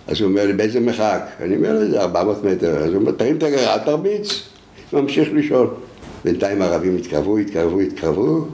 אז 0.08 0.22
הוא 0.22 0.30
אומר 0.30 0.46
לי, 0.46 0.54
באיזה 0.54 0.80
מרחק? 0.80 1.22
אני 1.42 1.56
אומר 1.56 1.74
לו, 1.74 1.90
זה 1.90 2.02
400 2.02 2.44
מטר. 2.44 2.78
אז 2.78 2.90
הוא 2.90 2.96
אומר, 2.96 3.12
תרים 3.12 3.38
את 3.38 3.44
הגרה, 3.44 3.74
אל 3.74 3.80
תרביץ. 3.80 4.44
ממשיך 4.94 5.30
לישון. 5.34 5.74
בינתיים 6.26 6.62
הערבים 6.62 6.98
התקרבו, 6.98 7.38
התקרבו, 7.38 7.80
התקרבו, 7.80 8.46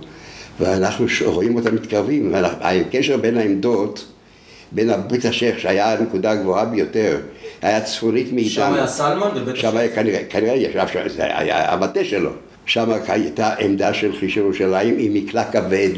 ואנחנו 0.59 1.05
רואים 1.25 1.55
אותם 1.55 1.75
מתקרבים. 1.75 2.33
הקשר 2.61 3.17
בין 3.17 3.37
העמדות, 3.37 4.05
בין 4.71 4.89
ברית 5.07 5.25
השייח, 5.25 5.57
שהיה 5.57 5.93
הנקודה 5.93 6.31
הגבוהה 6.31 6.65
ביותר, 6.65 7.17
היה 7.61 7.81
צפונית 7.81 8.33
מאיתנו. 8.33 8.49
שם 8.49 8.73
היה 8.73 8.87
סלמן 8.87 9.29
בבית 9.35 9.55
שם 9.55 9.77
היה 9.77 9.95
כנראה, 9.95 10.23
כנראה 10.29 10.55
ישב 10.55 10.85
שם, 10.93 11.09
זה 11.15 11.37
היה 11.37 11.73
המטה 11.73 12.03
שלו. 12.03 12.29
שם 12.65 12.91
הייתה 13.07 13.53
עמדה 13.53 13.93
של 13.93 14.15
חיש 14.19 14.37
ירושלים 14.37 14.95
עם 14.99 15.13
מקלע 15.13 15.43
כבד. 15.51 15.89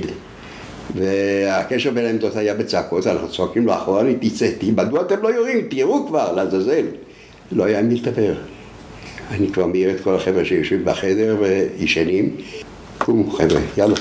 והקשר 0.96 1.92
בין 1.92 2.06
העמדות 2.06 2.36
היה 2.36 2.54
בצעקות, 2.54 3.08
אנחנו 3.08 3.30
צועקים 3.30 3.66
לו 3.66 3.74
אחורנית, 3.74 4.18
תצא, 4.22 4.48
ת- 4.60 4.64
מדוע 4.64 5.02
אתם 5.02 5.22
לא 5.22 5.28
יורים? 5.30 5.68
תראו 5.70 6.08
כבר, 6.08 6.32
לעזאזל. 6.36 6.86
לא 7.52 7.64
היה 7.64 7.80
עם 7.80 7.88
מי 7.90 7.96
לדבר. 7.96 8.34
אני 9.32 9.52
כבר 9.52 9.66
מעיר 9.66 9.92
את 9.92 10.02
כל 10.04 10.16
החבר'ה 10.16 10.46
שיושבים 10.46 10.86
בחדר 10.86 11.38
וישנים. 11.40 12.36
קומו 12.98 13.32
חבר'ה, 13.32 13.60
יאללה. 13.78 13.96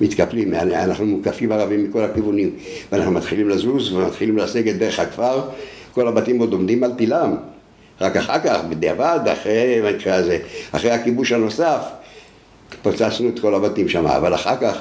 מתקפלים, 0.00 0.54
אנחנו 0.54 1.06
מוקפים 1.06 1.52
ערבים 1.52 1.84
מכל 1.84 2.02
הכיוונים 2.04 2.50
ואנחנו 2.92 3.12
מתחילים 3.12 3.48
לזוז 3.48 3.92
ומתחילים 3.92 4.36
לסגת 4.38 4.74
דרך 4.74 4.98
הכפר 4.98 5.40
כל 5.94 6.08
הבתים 6.08 6.38
עוד 6.38 6.52
עומדים 6.52 6.84
על 6.84 6.92
תילם 6.92 7.36
רק 8.00 8.16
אחר 8.16 8.38
כך, 8.44 8.60
בדיעבד, 8.68 9.18
אחרי 9.32 9.80
המקרה 9.88 10.14
הזה, 10.14 10.38
אחרי 10.72 10.90
הכיבוש 10.90 11.32
הנוסף 11.32 11.80
פוצצנו 12.82 13.28
את 13.28 13.38
כל 13.40 13.54
הבתים 13.54 13.88
שם, 13.88 14.06
אבל 14.06 14.34
אחר 14.34 14.56
כך 14.60 14.78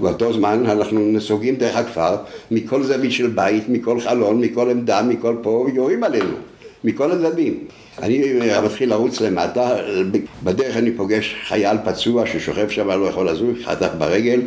באותו 0.00 0.32
זמן 0.32 0.66
אנחנו 0.66 1.00
נסוגים 1.00 1.56
דרך 1.56 1.76
הכפר 1.76 2.16
מכל 2.50 2.82
זווית 2.82 3.12
של 3.12 3.26
בית, 3.26 3.68
מכל 3.68 4.00
חלון, 4.00 4.40
מכל 4.40 4.70
עמדה, 4.70 5.02
מכל 5.02 5.36
פה, 5.42 5.66
יורים 5.74 6.04
עלינו, 6.04 6.34
מכל 6.84 7.12
הצדדים. 7.12 7.58
אני 8.02 8.22
מתחיל 8.64 8.90
לרוץ 8.90 9.20
למטה, 9.20 9.76
בדרך 10.44 10.76
אני 10.76 10.92
פוגש 10.92 11.36
חייל 11.48 11.76
פצוע 11.84 12.26
ששוכב 12.26 12.68
שם, 12.68 12.90
לא 12.90 13.06
יכול 13.06 13.30
לזוז, 13.30 13.56
חטף 13.64 13.90
ברגל. 13.98 14.40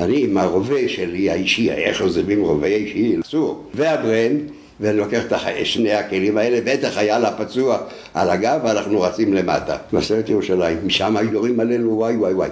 אני 0.00 0.24
עם 0.24 0.38
הרובה 0.38 0.88
שלי 0.88 1.30
האישי, 1.30 1.70
איך 1.70 2.00
עוזבים 2.00 2.42
רובה 2.42 2.66
אישי, 2.66 3.16
אסור, 3.20 3.64
והברן, 3.74 4.36
ואני 4.80 4.96
לוקח 4.96 5.22
את 5.24 5.32
שני 5.64 5.92
הכלים 5.92 6.38
האלה 6.38 6.58
ואת 6.64 6.84
החייל 6.84 7.24
הפצוע 7.24 7.78
על 8.14 8.30
הגב 8.30 8.60
ואנחנו 8.64 9.00
רצים 9.00 9.34
למטה. 9.34 9.76
מסרת 9.92 10.28
ירושלים, 10.28 10.78
משם 10.86 11.16
יורים 11.32 11.60
עלינו 11.60 11.98
וואי 11.98 12.16
וואי 12.16 12.32
וואי. 12.32 12.48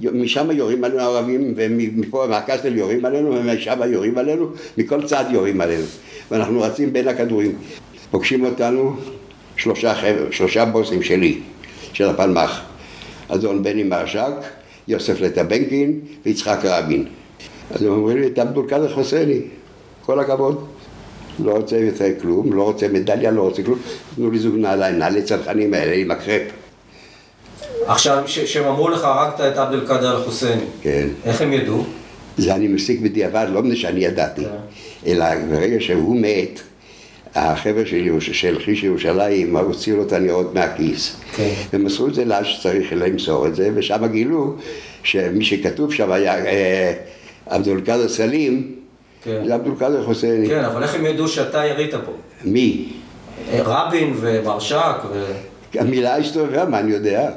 משם 0.00 0.50
יורים 0.50 0.84
עלינו 0.84 1.00
הערבים, 1.00 1.54
ומפה 1.56 2.26
מהקסטל 2.26 2.76
יורים 2.76 3.04
עלינו, 3.04 3.34
ומשם 3.34 3.80
יורים 3.92 4.18
עלינו, 4.18 4.46
מכל 4.78 5.06
צד 5.06 5.24
יורים 5.30 5.60
עלינו. 5.60 5.84
ואנחנו 6.30 6.60
רצים 6.60 6.92
בין 6.92 7.08
הכדורים. 7.08 7.54
פוגשים 8.10 8.44
אותנו 8.44 8.96
שלושה 9.56 9.94
חבר'ה, 9.94 10.26
שלושה 10.30 10.64
בוסים 10.64 11.02
שלי, 11.02 11.40
של 11.92 12.08
הפלמ"ח. 12.08 12.62
אדון 13.28 13.62
בני 13.62 13.82
מרשק, 13.82 14.32
יוסף 14.88 15.20
לטבנקין 15.20 16.00
ויצחק 16.24 16.58
רבין. 16.64 17.04
אז 17.70 17.82
הם 17.82 17.88
אומרים 17.88 18.18
לי, 18.18 18.26
אתה 18.26 18.42
עבדול 18.42 18.68
קאדר 18.68 18.94
חוסייני, 18.94 19.40
כל 20.06 20.20
הכבוד. 20.20 20.66
לא 21.44 21.52
רוצה 21.52 21.76
יותר 21.76 22.06
כלום, 22.20 22.52
לא 22.52 22.62
רוצה 22.62 22.88
מדליה, 22.88 23.30
לא 23.30 23.42
רוצה 23.42 23.62
כלום. 23.62 23.78
תנו 24.14 24.30
לי 24.30 24.38
זוג 24.38 24.56
נעליים, 24.56 24.98
נעלי 24.98 25.22
צנחנים 25.22 25.74
האלה 25.74 25.94
עם 25.94 26.10
הקרפ. 26.10 26.61
עכשיו, 27.86 28.22
ש- 28.26 28.38
שהם 28.38 28.64
אמרו 28.64 28.88
לך, 28.88 29.04
הרגת 29.04 29.40
את 29.40 29.56
עבד 29.58 29.74
אל-קאדר 29.74 30.16
אל-חוסייני. 30.16 30.62
כן. 30.82 31.08
איך 31.24 31.40
הם 31.40 31.52
ידעו? 31.52 31.84
זה 32.36 32.54
אני 32.54 32.68
מסיק 32.68 33.00
בדיעבד, 33.00 33.46
לא 33.52 33.62
מפני 33.62 33.76
שאני 33.76 34.04
ידעתי. 34.04 34.42
אלא 35.06 35.24
ברגע 35.50 35.76
שהוא 35.80 36.16
מת, 36.20 36.60
החבר'ה 37.34 37.82
של. 37.86 38.20
של 38.20 38.58
חיש 38.64 38.82
ירושלים 38.82 39.56
הוציאו 39.56 39.96
לו 39.96 40.02
את 40.02 40.12
הניירות 40.12 40.54
מהכיס. 40.54 41.16
כן. 41.36 41.52
ומסרו 41.72 42.06
את 42.08 42.14
זה 42.14 42.24
לאן 42.24 42.44
שצריך 42.44 42.92
למסור 42.96 43.46
את 43.46 43.54
זה, 43.54 43.70
ושם 43.74 44.06
גילו 44.06 44.54
שמי 45.02 45.44
שכתוב 45.44 45.92
שם 45.92 46.12
היה 46.12 46.46
אה, 46.46 46.92
עבדול 47.46 47.80
קאדר 47.80 48.08
סלים, 48.08 48.74
כן. 49.24 49.42
זה 49.46 49.54
עבדול 49.54 49.74
קאדר 49.78 50.04
חוסייני. 50.04 50.48
כן, 50.48 50.64
אבל 50.64 50.82
איך 50.82 50.94
הם 50.94 51.06
ידעו 51.06 51.28
שאתה 51.28 51.64
ירית 51.66 51.94
פה? 51.94 52.12
מי? 52.44 52.88
רבין 53.58 54.14
ומרשק, 54.20 54.76
ו... 55.12 55.24
המילה 55.74 56.16
הסתובבה, 56.16 56.64
מה 56.64 56.80
אני 56.80 56.92
יודע? 56.92 57.30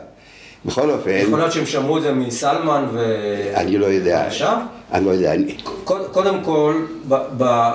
בכל 0.65 0.89
אופן, 0.91 1.09
יכול 1.09 1.39
להיות 1.39 1.51
שהם 1.51 1.65
שמעו 1.65 1.97
את 1.97 2.01
זה 2.03 2.11
מסלמן 2.11 2.85
ו... 2.93 3.05
אני 3.53 3.77
לא 3.77 3.85
יודע. 3.85 4.25
עכשיו? 4.27 4.57
אני 4.93 5.05
לא 5.05 5.11
יודע. 5.11 5.33
אני- 5.33 5.57
קוד- 5.83 6.05
קודם 6.11 6.43
כל, 6.43 6.75
ב, 7.07 7.15
ב, 7.37 7.71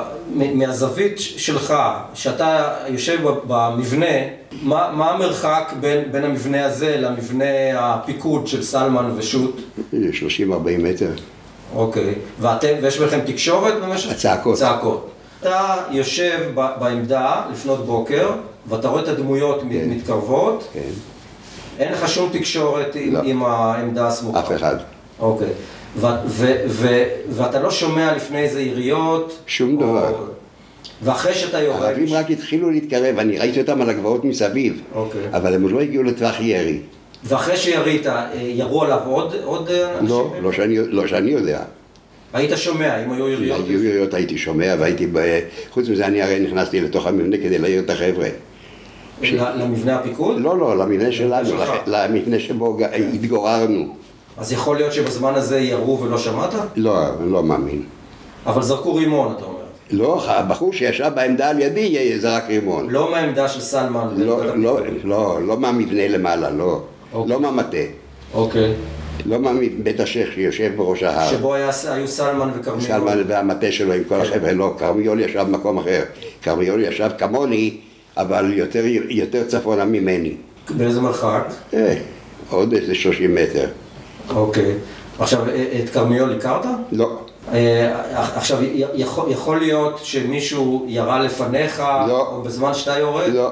מהזווית 0.54 1.14
שלך, 1.18 1.74
שאתה 2.14 2.58
יושב 2.88 3.18
במבנה, 3.46 4.06
מה, 4.62 4.90
מה 4.94 5.10
המרחק 5.10 5.72
בין, 5.80 6.12
בין 6.12 6.24
המבנה 6.24 6.66
הזה 6.66 6.96
למבנה 6.98 7.44
הפיקוד 7.74 8.46
של 8.46 8.62
סלמן 8.62 9.10
ושות'? 9.16 9.56
30-40 9.92 9.94
מטר. 10.78 11.10
אוקיי. 11.74 12.14
ואתם, 12.40 12.68
ויש 12.82 12.98
ביניכם 12.98 13.20
תקשורת 13.26 13.74
במשך? 13.82 14.10
הצעקות. 14.10 14.56
צעקות. 14.58 15.10
אתה 15.40 15.74
יושב 15.90 16.38
ב, 16.54 16.66
בעמדה 16.80 17.42
לפנות 17.52 17.86
בוקר, 17.86 18.30
ואתה 18.68 18.88
רואה 18.88 19.02
את 19.02 19.08
הדמויות 19.08 19.60
כן. 19.60 19.66
מתקרבות, 19.90 20.68
כן, 20.72 20.80
אין 21.80 21.92
לך 21.92 22.08
שום 22.08 22.30
תקשורת 22.32 22.94
עם, 22.94 23.14
לא. 23.14 23.20
עם 23.24 23.42
העמדה 23.42 24.06
הסמוכה. 24.06 24.40
אף 24.40 24.52
אחד. 24.52 24.76
אוקיי. 25.18 25.48
ו- 25.96 26.06
ו- 26.26 26.62
ו- 26.66 27.04
ואתה 27.30 27.60
לא 27.60 27.70
שומע 27.70 28.16
לפני 28.16 28.48
זה 28.48 28.60
יריות? 28.60 29.38
שום 29.46 29.76
או- 29.76 29.82
דבר. 29.82 30.14
ואחרי 31.02 31.34
שאתה 31.34 31.60
יורד... 31.60 31.82
הערבים 31.82 32.06
רק 32.10 32.30
התחילו 32.30 32.70
להתקרב, 32.70 33.18
אני 33.18 33.38
ראיתי 33.38 33.60
אותם 33.60 33.80
על 33.82 33.90
הגבעות 33.90 34.24
מסביב, 34.24 34.80
אוקיי. 34.94 35.20
אבל 35.32 35.54
הם 35.54 35.68
לא 35.68 35.80
הגיעו 35.80 36.02
לטווח 36.02 36.40
ירי. 36.40 36.78
ואחרי 37.24 37.56
שירית, 37.56 38.06
אה, 38.06 38.28
ירו 38.34 38.82
עליו 38.84 39.00
עוד, 39.06 39.34
עוד 39.44 39.68
אה, 39.68 39.92
אנשים? 39.98 40.08
לא, 40.08 40.32
לא 40.42 40.52
שאני, 40.52 40.78
לא 40.78 41.06
שאני 41.06 41.30
יודע. 41.30 41.62
היית 42.32 42.50
שומע 42.56 43.04
אם 43.04 43.12
היו 43.12 43.28
יריות? 43.28 43.60
היו 43.68 43.84
יריות 43.84 44.14
הייתי 44.14 44.38
שומע 44.38 44.74
והייתי, 44.78 45.06
ב... 45.12 45.40
חוץ 45.70 45.88
מזה 45.88 46.06
אני 46.06 46.22
הרי 46.22 46.40
נכנסתי 46.40 46.80
לתוך 46.80 47.06
המבנה 47.06 47.36
כדי 47.36 47.58
להעיר 47.58 47.82
את 47.82 47.90
החבר'ה. 47.90 48.28
ל- 49.22 49.62
למבנה 49.62 49.96
הפיקוד? 49.98 50.40
לא, 50.40 50.58
לא, 50.58 50.76
למבנה 50.78 51.12
שלנו, 51.12 51.46
שלך. 51.48 51.60
לח- 51.70 51.82
למבנה 51.86 52.38
שבו 52.38 52.78
התגוררנו. 53.14 53.94
אז 54.38 54.52
יכול 54.52 54.76
להיות 54.76 54.92
שבזמן 54.92 55.34
הזה 55.34 55.60
ירו 55.60 56.00
ולא 56.02 56.18
שמעת? 56.18 56.54
לא, 56.76 56.94
לא 57.26 57.42
מאמין. 57.42 57.82
אבל 58.46 58.62
זרקו 58.62 58.94
רימון, 58.94 59.32
אתה 59.36 59.44
אומר. 59.44 59.56
לא, 59.90 60.22
הבחור 60.30 60.72
שישב 60.72 61.10
בעמדה 61.14 61.48
על 61.50 61.60
ידי 61.60 62.18
זרק 62.18 62.44
רימון. 62.48 62.90
לא 62.90 63.10
מהעמדה 63.10 63.48
של 63.48 63.60
סלמן. 63.60 64.08
לא, 64.16 64.46
לא. 64.56 64.78
לא, 65.04 65.42
לא 65.42 65.56
מהמבנה 65.56 66.08
למעלה, 66.08 66.50
לא. 66.50 66.80
אוקיי. 67.12 67.32
לא 67.34 67.40
מהמטה. 67.40 67.76
אוקיי. 68.34 68.72
לא 69.26 69.38
מבית 69.38 70.00
השייח 70.00 70.28
שיושב 70.34 70.72
בראש 70.76 71.02
ההר. 71.02 71.30
שבו 71.30 71.54
היה- 71.54 71.70
היו 71.90 72.08
סלמן 72.08 72.50
וכרמיאל. 72.60 72.86
סלמן 72.86 73.22
והמטה 73.28 73.72
שלו 73.72 73.92
עם 73.92 74.02
כל 74.08 74.14
כן. 74.14 74.20
החבר'ה, 74.20 74.52
לא, 74.52 74.74
כרמיול 74.78 75.20
ישב 75.20 75.40
במקום 75.40 75.78
אחר. 75.78 76.02
כרמיול 76.42 76.82
ישב 76.84 77.10
כמוני, 77.18 77.76
אבל 78.16 78.52
יותר, 78.52 78.82
יותר 79.08 79.44
צפונה 79.44 79.84
ממני. 79.84 80.32
באיזה 80.70 81.00
מרחק? 81.00 81.48
אה, 81.74 81.94
עוד 82.50 82.72
איזה 82.72 82.94
30 82.94 83.34
מטר. 83.34 83.68
אוקיי. 84.34 84.74
עכשיו, 85.18 85.48
אה, 85.48 85.80
את 85.84 85.90
כרמיאל 85.90 86.32
הכרת? 86.38 86.64
לא, 86.92 87.18
אה, 87.52 88.00
עכשיו, 88.36 88.62
י- 88.64 88.84
יכול, 88.94 89.32
יכול 89.32 89.58
להיות 89.58 90.00
שמישהו 90.02 90.84
ירה 90.88 91.20
לפניך, 91.20 91.82
לא. 92.08 92.26
או 92.28 92.42
בזמן 92.42 92.74
שאתה 92.74 92.98
יורד? 92.98 93.28
לא. 93.34 93.50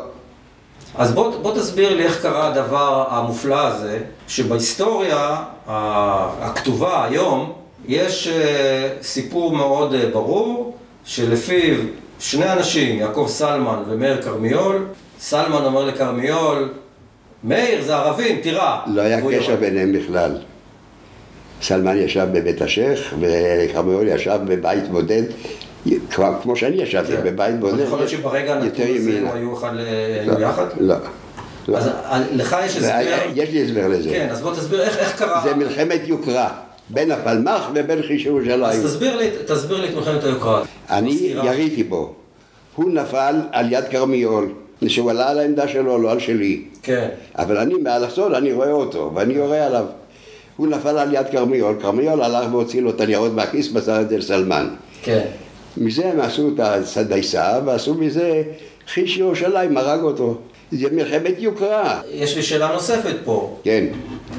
אז 0.98 1.12
בוא, 1.12 1.32
בוא 1.42 1.54
תסביר 1.54 1.94
לי 1.94 2.02
איך 2.04 2.22
קרה 2.22 2.46
הדבר 2.46 3.04
המופלא 3.10 3.66
הזה, 3.66 3.98
שבהיסטוריה 4.28 5.36
הכתובה 6.40 7.04
היום, 7.04 7.52
יש 7.88 8.28
אה, 8.28 8.88
סיפור 9.02 9.56
מאוד 9.56 9.94
אה, 9.94 10.06
ברור, 10.12 10.76
שלפיו 11.04 11.74
שני 12.18 12.52
אנשים, 12.52 12.98
יעקב 12.98 13.26
סלמן 13.28 13.82
ומאיר 13.88 14.22
כרמיול, 14.22 14.86
סלמן 15.20 15.64
אומר 15.64 15.84
לכרמיול, 15.84 16.68
מאיר, 17.44 17.82
זה 17.82 17.96
ערבים, 17.96 18.40
תירה. 18.40 18.82
לא 18.86 19.02
היה 19.02 19.20
קשר. 19.30 19.56
ביניהם 19.56 19.92
בכלל. 19.92 20.32
סלמן 21.62 21.96
ישב 21.96 22.26
בבית 22.32 22.62
השייח 22.62 23.14
וכרמיול 23.20 24.08
ישב 24.08 24.38
בבית 24.46 24.88
בודד, 24.88 25.22
כבר 26.10 26.34
כמו 26.42 26.56
שאני 26.56 26.82
ישבתי, 26.82 27.12
כן. 27.12 27.22
בבית 27.24 27.60
בודד. 27.60 27.84
יכול 27.84 27.98
להיות 27.98 28.10
שברגע 28.10 28.54
הנתון 28.54 28.86
הזה. 28.96 29.18
הם 29.18 29.36
היו 29.36 29.58
אחד 29.58 29.74
לא, 29.74 29.80
היו 30.32 30.40
יחד? 30.40 30.66
לא. 30.80 30.94
לא. 31.68 31.78
אז 31.78 31.88
אה, 31.88 32.20
לך 32.32 32.56
יש 32.64 32.76
הסבר? 32.76 33.18
יש 33.34 33.50
לי 33.50 33.64
הסבר 33.64 33.88
לזה. 33.88 34.10
כן, 34.10 34.28
אז 34.30 34.40
בוא 34.40 34.54
תסביר 34.54 34.82
איך, 34.82 34.98
איך 34.98 35.18
קרה. 35.18 35.40
זה 35.44 35.54
מלחמת 35.54 36.00
יוקרה 36.04 36.48
בין 36.90 37.10
הפלמ"ח 37.12 37.70
ובין 37.74 38.02
חיש 38.02 38.22
אז 38.22 38.26
ירושלים. 38.26 38.82
תסביר 38.82 39.16
לי, 39.16 39.30
תסביר 39.46 39.80
לי 39.80 39.88
את 39.88 39.94
מלחמת 39.94 40.24
היוקרה. 40.24 40.62
אני. 40.90 41.18
יריתי 41.44 41.82
בו. 41.82 42.14
הוא 42.74 42.90
נפל 42.90 43.34
על 43.52 43.72
יד 43.72 43.84
כרמיול, 43.90 44.48
שהוא 44.86 45.10
עלה 45.10 45.30
על 45.30 45.38
העמדה 45.38 45.68
שלו, 45.68 45.98
לא 45.98 46.10
על 46.10 46.18
שלי. 46.20 46.62
כן. 46.82 47.08
אבל 47.38 47.56
אני 47.56 47.74
מעל 47.74 48.04
הסוד, 48.04 48.32
אני 48.32 48.52
רואה 48.52 48.72
אותו, 48.72 49.12
ואני 49.14 49.34
יורה 49.34 49.66
עליו. 49.66 49.84
הוא 50.56 50.66
נפל 50.66 50.98
על 50.98 51.14
יד 51.14 51.26
כרמיול, 51.32 51.76
כרמיול 51.80 52.22
הלך 52.22 52.52
והוציא 52.52 52.82
לו 52.82 52.90
את 52.90 53.00
הניירות 53.00 53.32
מהכיס, 53.32 53.72
מסר 53.72 54.00
את 54.00 54.08
זה 54.08 54.18
לסלמן. 54.18 54.68
כן. 55.02 55.24
מזה 55.76 56.06
הם 56.06 56.20
עשו 56.20 56.50
את 56.54 56.96
הדייסה, 56.96 57.60
ועשו 57.64 57.94
מזה 57.94 58.42
חיש 58.88 59.16
ירושלים, 59.18 59.76
הרג 59.76 60.02
אותו. 60.02 60.38
זה 60.72 60.88
מלחמת 60.92 61.34
יוקרה. 61.38 62.00
יש 62.12 62.36
לי 62.36 62.42
שאלה 62.42 62.72
נוספת 62.72 63.14
פה. 63.24 63.56
כן. 63.64 63.84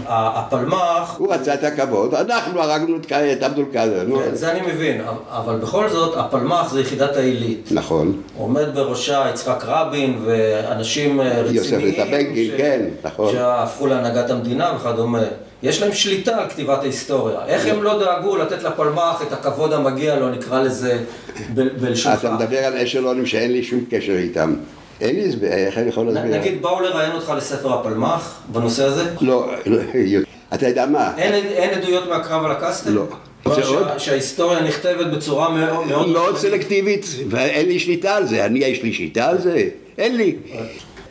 הפלמ"ח, 0.10 1.16
הוא 1.18 1.34
רצה 1.34 1.54
את 1.54 1.64
הכבוד, 1.64 2.14
אנחנו 2.16 2.62
הרגנו 2.62 2.98
את 3.34 3.44
עבדול 3.44 3.66
קאדר. 3.74 4.06
כן, 4.26 4.36
זה 4.36 4.52
אני 4.52 4.62
מבין, 4.74 5.02
אבל 5.32 5.56
בכל 5.56 5.90
זאת, 5.90 6.18
הפלמ"ח 6.18 6.72
זה 6.74 6.82
יחידת 6.82 7.16
העילית. 7.16 7.70
נכון. 7.72 8.22
עומד 8.38 8.66
בראשה 8.74 9.26
יצחק 9.30 9.64
רבין 9.66 10.20
ואנשים 10.26 11.22
אה, 11.22 11.42
יוסף 11.52 11.74
רציניים. 11.74 11.88
לטבנקין, 11.88 12.52
ש- 12.52 12.58
כן, 12.58 12.82
נכון. 13.04 13.32
שהפכו 13.34 13.88
להנהגת 13.88 14.30
המדינה 14.30 14.72
וכדומה. 14.76 15.20
יש 15.64 15.82
להם 15.82 15.94
שליטה 15.94 16.38
על 16.38 16.50
כתיבת 16.50 16.80
ההיסטוריה. 16.82 17.40
איך 17.48 17.66
הם 17.66 17.84
לא 17.84 18.00
דאגו 18.00 18.38
לתת 18.38 18.64
לפלמ"ח 18.64 19.22
את 19.28 19.34
הכבוד 19.34 19.74
המגיע 19.74 20.16
לו, 20.16 20.30
נקרא 20.30 20.62
לזה 20.62 20.98
בלשונך. 21.54 22.20
אתה 22.20 22.32
מדבר 22.32 22.58
על 22.58 22.78
אשלונים 22.78 23.26
שאין 23.26 23.52
לי 23.52 23.64
שום 23.64 23.80
קשר 23.92 24.12
איתם. 24.14 24.54
אין 25.02 25.16
לי 25.16 25.30
הסבר, 25.30 25.48
איך 25.48 25.78
אני 25.78 25.90
יכול 25.90 26.06
להסביר? 26.06 26.38
נגיד, 26.38 26.62
באו 26.62 26.80
לראיין 26.80 27.12
אותך 27.12 27.34
לספר 27.38 27.74
הפלמ"ח 27.74 28.40
בנושא 28.52 28.84
הזה? 28.84 29.04
לא, 29.22 29.52
לא, 29.66 29.78
אתה 30.54 30.68
יודע 30.68 30.86
מה? 30.86 31.14
אין, 31.18 31.70
עדויות 31.70 32.10
מהקרב 32.10 32.46
על 32.46 32.52
הקסטל? 32.52 32.90
לא. 32.92 33.06
שה, 33.56 34.00
שההיסטוריה 34.00 34.60
נכתבת 34.62 35.08
בצורה 35.18 35.50
מאוד... 35.50 35.88
מאוד, 35.88 36.10
מאוד 36.10 36.38
סלקטיבית, 36.38 37.06
ואין 37.30 37.68
לי 37.68 37.80
שליטה 37.80 38.16
על 38.16 38.28
זה. 38.28 38.46
אני, 38.46 38.60
יש 38.60 38.84
לי 38.84 38.94
שליטה 38.94 39.30
על 39.30 39.42
זה? 39.42 39.70
אין 39.98 40.18
לי. 40.18 40.36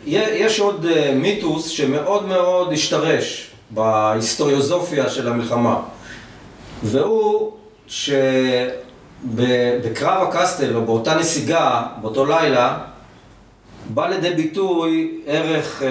יש 0.07 0.61
עוד 0.61 0.87
אה, 0.87 1.15
מיתוס 1.15 1.69
שמאוד 1.69 2.29
מאוד 2.29 2.73
השתרש 2.73 3.51
בהיסטוריוזופיה 3.71 5.11
של 5.11 5.29
המלחמה, 5.29 5.81
והוא 6.83 7.53
שבקרב 7.87 9.49
הקסטל, 10.29 10.77
או 10.77 10.83
באותה 10.85 11.15
נסיגה, 11.15 11.83
באותו 12.01 12.27
לילה, 12.27 12.79
בא 13.89 14.09
לידי 14.09 14.31
ביטוי 14.31 15.11
ערך, 15.27 15.83
אה, 15.83 15.89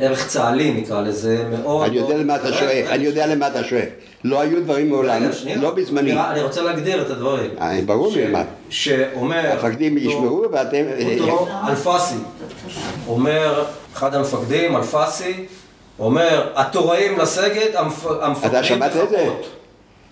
ערך 0.00 0.26
צה"לי 0.26 0.72
נקרא 0.72 1.00
לזה, 1.00 1.44
מאוד... 1.50 1.86
אני 1.86 1.96
יודע 1.96 2.16
למה 2.16 2.36
אתה 2.36 2.52
שואף, 2.52 2.86
אני 2.88 3.04
יודע 3.04 3.26
למה 3.26 3.46
אתה 3.48 3.64
שואף. 3.64 3.84
לא 4.24 4.40
היו 4.40 4.60
דברים 4.62 4.88
מעולם. 4.90 5.22
לא 5.60 5.70
בזמני. 5.70 6.12
אני- 6.12 6.42
רוצה 6.42 6.62
להגדיר 6.62 7.02
את 7.02 7.10
הדברים. 7.10 7.50
אה, 7.60 7.78
ברור 7.86 8.12
לי 8.12 8.26
מה. 8.26 8.42
שאומר... 8.70 9.52
המפקדים 9.52 9.98
ישמעו 9.98 10.44
ואתם... 10.52 10.84
אותו 11.20 11.48
אלפסי, 11.68 12.14
אומר 13.08 13.64
אחד 13.94 14.14
המפקדים, 14.14 14.76
אלפסי, 14.76 15.46
אומר, 15.98 16.46
התוראים 16.54 17.18
לסגת, 17.18 17.74
המפ... 17.74 18.06
המפקדים 18.20 18.50
אתה 18.50 18.64
שמעת 18.64 18.96
את 18.96 19.08
זה? 19.10 19.16
לחכות." 19.16 19.46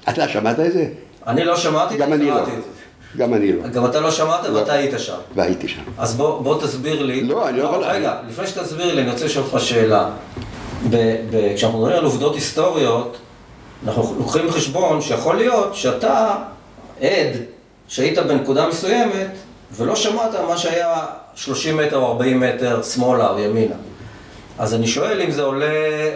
אתה 0.09 0.29
שמעת 0.29 0.61
את 0.61 0.73
זה? 0.73 0.87
אני 1.27 1.45
לא 1.45 1.57
שמעתי, 1.57 1.97
גם 1.97 2.13
אני 2.13 2.25
לא. 2.27 2.35
גם 3.17 3.35
אני 3.35 3.53
לא. 3.53 3.69
גם 3.69 3.85
אתה 3.85 4.01
לא 4.01 4.11
שמעת 4.11 4.45
לא. 4.49 4.59
ואתה 4.59 4.73
היית 4.73 4.95
שם. 4.99 5.17
והייתי 5.35 5.69
שם. 5.69 5.83
אז 5.99 6.15
בוא, 6.15 6.43
בוא 6.43 6.61
תסביר 6.61 7.03
לי. 7.03 7.25
לא, 7.25 7.49
אני 7.49 7.59
לא 7.59 7.65
יכול- 7.65 7.85
רגע, 7.85 8.15
לפני 8.29 8.47
שתסביר 8.47 8.95
לי, 8.95 9.03
אני 9.03 9.11
רוצה 9.11 9.25
לשאול 9.25 9.45
אותך 9.53 9.65
שאלה. 9.65 10.09
ב- 10.91 11.17
ב- 11.31 11.55
כשאנחנו 11.57 11.79
מדברים 11.79 11.99
על 11.99 12.05
עובדות 12.05 12.35
היסטוריות, 12.35 13.17
אנחנו 13.87 14.15
לוקחים 14.19 14.47
בחשבון 14.47 15.01
שיכול 15.01 15.37
להיות 15.37 15.75
שאתה 15.75 16.35
עד 17.01 17.37
שהיית 17.89 18.19
בנקודה 18.19 18.69
מסוימת 18.69 19.31
ולא 19.73 19.97
שמעת 19.97 20.31
מה 20.49 20.57
שהיה 20.59 20.95
30 21.35 21.77
מטר 21.77 21.97
או 21.97 22.07
40 22.07 22.41
מטר 22.41 22.83
שמאלה 22.83 23.31
או 23.31 23.39
ימינה. 23.39 23.75
אז 24.59 24.75
אני 24.75 24.87
שואל 24.87 25.21
אם 25.23 25.31
זה 25.31 25.43
עולה, 25.43 25.67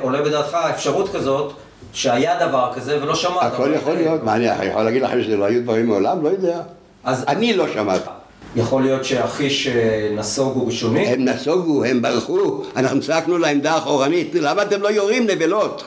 עולה 0.01 0.23
בדעתך 0.23 0.55
אפשרות 0.71 1.13
כזאת 1.13 1.53
שהיה 1.93 2.49
דבר 2.49 2.71
כזה 2.75 3.03
ולא 3.03 3.15
שמעת. 3.15 3.43
הכל 3.53 3.73
יכול 3.77 3.95
להיות. 3.95 4.23
מה, 4.25 4.35
אני 4.37 4.47
יכול 4.47 4.83
להגיד 4.83 5.03
לכם 5.03 5.23
שזה 5.23 5.37
לא 5.37 5.45
היו 5.45 5.63
דברים 5.63 5.87
מעולם? 5.87 6.23
לא 6.25 6.29
יודע. 6.29 6.61
אז 7.05 7.25
אני 7.29 7.53
לא 7.53 7.73
שמעתי. 7.73 8.11
יכול 8.57 8.83
להיות 8.83 9.05
שהחיש 9.05 9.67
אה, 9.67 10.11
נסוגו 10.17 10.67
ראשונים? 10.67 11.09
הם 11.09 11.25
נסוגו, 11.25 11.85
הם 11.85 12.03
ברחו, 12.03 12.63
אנחנו 12.77 13.01
צעקנו 13.01 13.39
לעמדה 13.39 13.73
האחורנית, 13.73 14.35
למה 14.35 14.63
אתם 14.63 14.83
לא 14.83 14.89
יורים 14.89 15.27
נבלות? 15.27 15.85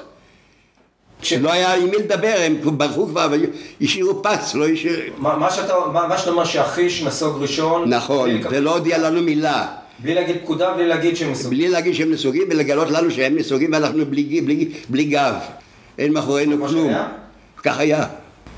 כשלא 1.22 1.52
היה 1.52 1.74
עם 1.74 1.90
מי 1.90 1.98
לדבר, 1.98 2.36
הם 2.38 2.78
ברחו 2.78 3.08
כבר, 3.08 3.30
השאירו 3.82 4.24
פס, 4.24 4.56
לא 4.56 4.68
השאירו... 4.68 5.02
מה, 5.18 5.38
מה, 5.38 5.52
שאתה, 5.52 5.74
מה, 5.94 6.08
מה 6.08 6.18
שאתה 6.18 6.30
אומר 6.30 6.46
שהחיש 6.46 7.04
נסוג 7.04 7.42
ראשון... 7.42 7.90
נכון, 7.90 8.30
ולא 8.50 8.74
הודיע 8.76 8.98
לנו 8.98 9.22
מילה. 9.22 9.68
בלי 10.00 10.16
להגיד 10.16 10.36
פקודה, 10.44 10.74
בלי 10.74 10.88
להגיד 10.88 11.16
שהם 11.16 11.32
נסוגים. 11.32 11.60
בלי 11.60 11.70
להגיד 11.70 11.94
שהם 11.94 12.12
נסוגים 12.12 12.44
ולגלות 12.50 12.92
לנו 12.92 13.12
שהם 13.12 13.36
נסוגים 13.36 13.74
ואנחנו 13.74 14.06
בלי, 14.06 14.42
בלי, 14.42 14.70
בלי 14.90 15.04
גב. 15.04 15.34
אין 15.98 16.14
מאחורינו 16.14 16.68
כלום. 16.68 16.94
כך 17.64 17.80
היה. 17.80 18.06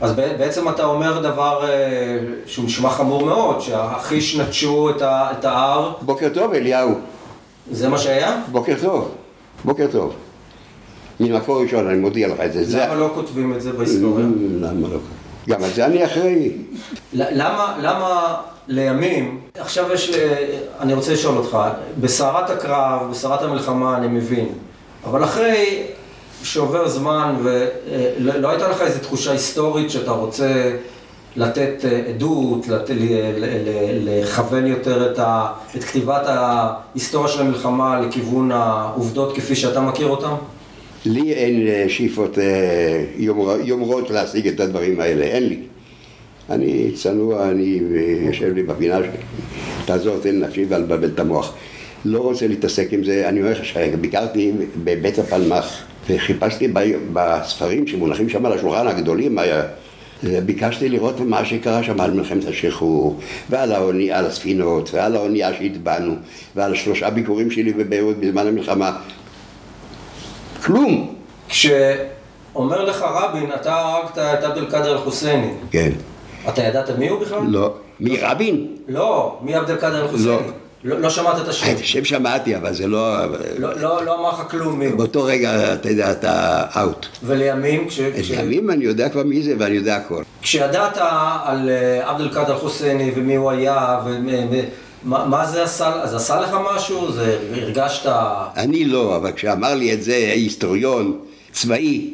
אז 0.01 0.11
בעצם 0.15 0.69
אתה 0.69 0.85
אומר 0.85 1.19
דבר 1.19 1.69
אה, 1.69 2.17
שהוא 2.45 2.65
נשמע 2.65 2.89
חמור 2.89 3.25
מאוד, 3.25 3.61
שהחיש 3.61 4.35
נטשו 4.35 4.89
את 5.01 5.45
ההר. 5.45 5.93
בוקר 6.01 6.29
טוב 6.33 6.53
אליהו. 6.53 6.91
זה 7.71 7.89
מה 7.89 7.97
שהיה? 7.97 8.41
בוקר 8.51 8.75
טוב, 8.81 9.11
בוקר 9.65 9.87
טוב. 9.91 10.13
ממקור 11.19 11.61
ראשון, 11.61 11.87
אני 11.87 11.97
מודיע 11.97 12.27
לך 12.27 12.39
את 12.39 12.53
זה. 12.53 12.85
למה 12.85 12.95
לא 12.95 13.11
כותבים 13.15 13.53
את 13.53 13.61
זה 13.61 13.71
בהיסטוריה? 13.71 14.25
למה 14.59 14.87
לא? 14.87 14.99
גם 15.49 15.63
על 15.63 15.69
זה 15.69 15.85
אני 15.85 16.05
אחראי. 16.05 16.51
למה, 17.13 17.75
למה 17.81 18.35
לימים, 18.67 19.39
עכשיו 19.59 19.93
יש, 19.93 20.11
אני 20.79 20.93
רוצה 20.93 21.13
לשאול 21.13 21.37
אותך, 21.37 21.57
בסערת 22.01 22.49
הקרב, 22.49 23.07
בסערת 23.11 23.41
המלחמה 23.41 23.97
אני 23.97 24.07
מבין, 24.07 24.47
אבל 25.05 25.23
אחרי 25.23 25.83
שעובר 26.45 26.87
זמן 26.87 27.35
ולא 27.43 28.49
הייתה 28.49 28.67
לך 28.67 28.81
איזו 28.81 28.99
תחושה 28.99 29.31
היסטורית 29.31 29.91
שאתה 29.91 30.11
רוצה 30.11 30.71
לתת 31.35 31.85
עדות, 32.09 32.67
לת... 32.67 32.89
לכוון 34.03 34.67
יותר 34.67 35.11
את, 35.11 35.19
ה... 35.19 35.47
את 35.75 35.83
כתיבת 35.83 36.21
ההיסטוריה 36.25 37.27
של 37.27 37.41
המלחמה 37.41 38.01
לכיוון 38.01 38.51
העובדות 38.51 39.35
כפי 39.35 39.55
שאתה 39.55 39.81
מכיר 39.81 40.07
אותן? 40.07 40.33
לי 41.05 41.33
אין 41.33 41.67
אה, 41.67 41.85
שאיפות 41.87 42.39
אה, 42.39 43.03
יומרות 43.63 44.09
להשיג 44.09 44.47
את 44.47 44.59
הדברים 44.59 44.99
האלה, 44.99 45.25
אין 45.25 45.49
לי. 45.49 45.59
אני 46.49 46.91
צנוע, 46.95 47.49
אני 47.49 47.79
אה, 47.95 48.27
יושב 48.27 48.53
לי 48.53 48.63
בפינה 48.63 48.97
שלי, 48.97 49.07
תעזור, 49.85 50.17
תן 50.19 50.39
נפשי 50.39 50.65
ואל 50.69 50.81
תבלבל 50.81 51.07
את 51.07 51.19
המוח. 51.19 51.53
לא 52.05 52.19
רוצה 52.19 52.47
להתעסק 52.47 52.87
עם 52.91 53.03
זה, 53.03 53.29
אני 53.29 53.39
אומר 53.39 53.51
לך 53.51 53.65
שביקרתי 53.65 54.51
בבית 54.83 55.19
הפלמ"ח 55.19 55.83
וחיפשתי 56.09 56.67
בספרים 57.13 57.87
שמונחים 57.87 58.29
שם 58.29 58.45
על 58.45 58.53
השולחן 58.53 58.87
הגדולים, 58.87 59.37
ביקשתי 60.45 60.89
לראות 60.89 61.19
מה 61.19 61.45
שקרה 61.45 61.83
שם 61.83 62.01
על 62.01 62.11
מלחמת 62.11 62.45
השחרור 62.45 63.19
ועל 63.49 63.71
האוני, 63.71 64.11
על 64.11 64.25
הספינות 64.25 64.89
ועל 64.93 65.15
האונייה 65.15 65.53
שהטבענו 65.53 66.15
ועל 66.55 66.75
שלושה 66.75 67.09
ביקורים 67.09 67.51
שלי 67.51 67.73
בביירות 67.73 68.17
בזמן 68.17 68.47
המלחמה 68.47 68.97
כלום. 70.65 71.15
כשאומר 71.49 72.85
לך 72.85 73.01
רבין, 73.01 73.49
אתה 73.55 73.75
הרגת 73.75 74.17
את 74.17 74.43
עבד 74.43 74.57
אל-קאדר 74.57 74.91
אל-חוסייני. 74.91 75.51
כן. 75.71 75.91
אתה 76.49 76.63
ידעת 76.63 76.89
מי 76.89 77.07
הוא 77.07 77.21
בכלל? 77.21 77.39
לא. 77.47 77.73
מי 77.99 78.17
רבין? 78.21 78.67
לא, 78.87 79.37
מי 79.41 79.55
עבד 79.55 79.69
אל-קאדר 79.69 80.01
אל-חוסייני? 80.01 80.29
לא. 80.29 80.64
לא, 80.83 80.99
לא 80.99 81.09
שמעת 81.09 81.41
את 81.41 81.47
השם. 81.47 81.71
את 81.71 81.79
השם 81.79 82.05
שמעתי, 82.05 82.55
אבל 82.55 82.73
זה 82.73 82.87
לא... 82.87 83.25
לא, 83.57 83.79
לא, 83.81 84.05
לא 84.05 84.19
אמר 84.19 84.29
לך 84.29 84.51
כלום 84.51 84.79
מי 84.79 84.85
הוא. 84.85 84.97
באותו 84.97 85.23
רגע, 85.23 85.73
אתה 85.73 85.89
יודע, 85.89 86.11
אתה 86.11 86.63
אאוט. 86.77 87.05
ולימים, 87.23 87.87
כש... 87.89 87.99
לימים 87.99 88.71
אני 88.71 88.85
יודע 88.85 89.09
כבר 89.09 89.23
מי 89.23 89.43
זה 89.43 89.53
ואני 89.59 89.75
יודע 89.75 89.95
הכל. 89.95 90.23
כשידעת 90.41 90.97
על 91.43 91.69
אה, 91.69 92.09
עבד 92.09 92.21
אל-קאדר 92.21 92.53
אל-חוסייני 92.53 93.11
ומי 93.15 93.35
הוא 93.35 93.51
היה, 93.51 93.99
ו... 94.05 94.17
מה, 95.05 95.25
מה 95.25 95.45
זה 95.45 95.63
עשה, 95.63 96.07
זה 96.07 96.15
עשה 96.15 96.41
לך 96.41 96.55
משהו? 96.75 97.11
זה 97.11 97.37
הרגשת... 97.53 98.11
אני 98.57 98.85
לא, 98.85 99.15
אבל 99.15 99.31
כשאמר 99.31 99.75
לי 99.75 99.93
את 99.93 100.03
זה 100.03 100.15
היסטוריון 100.15 101.19
צבאי, 101.51 102.09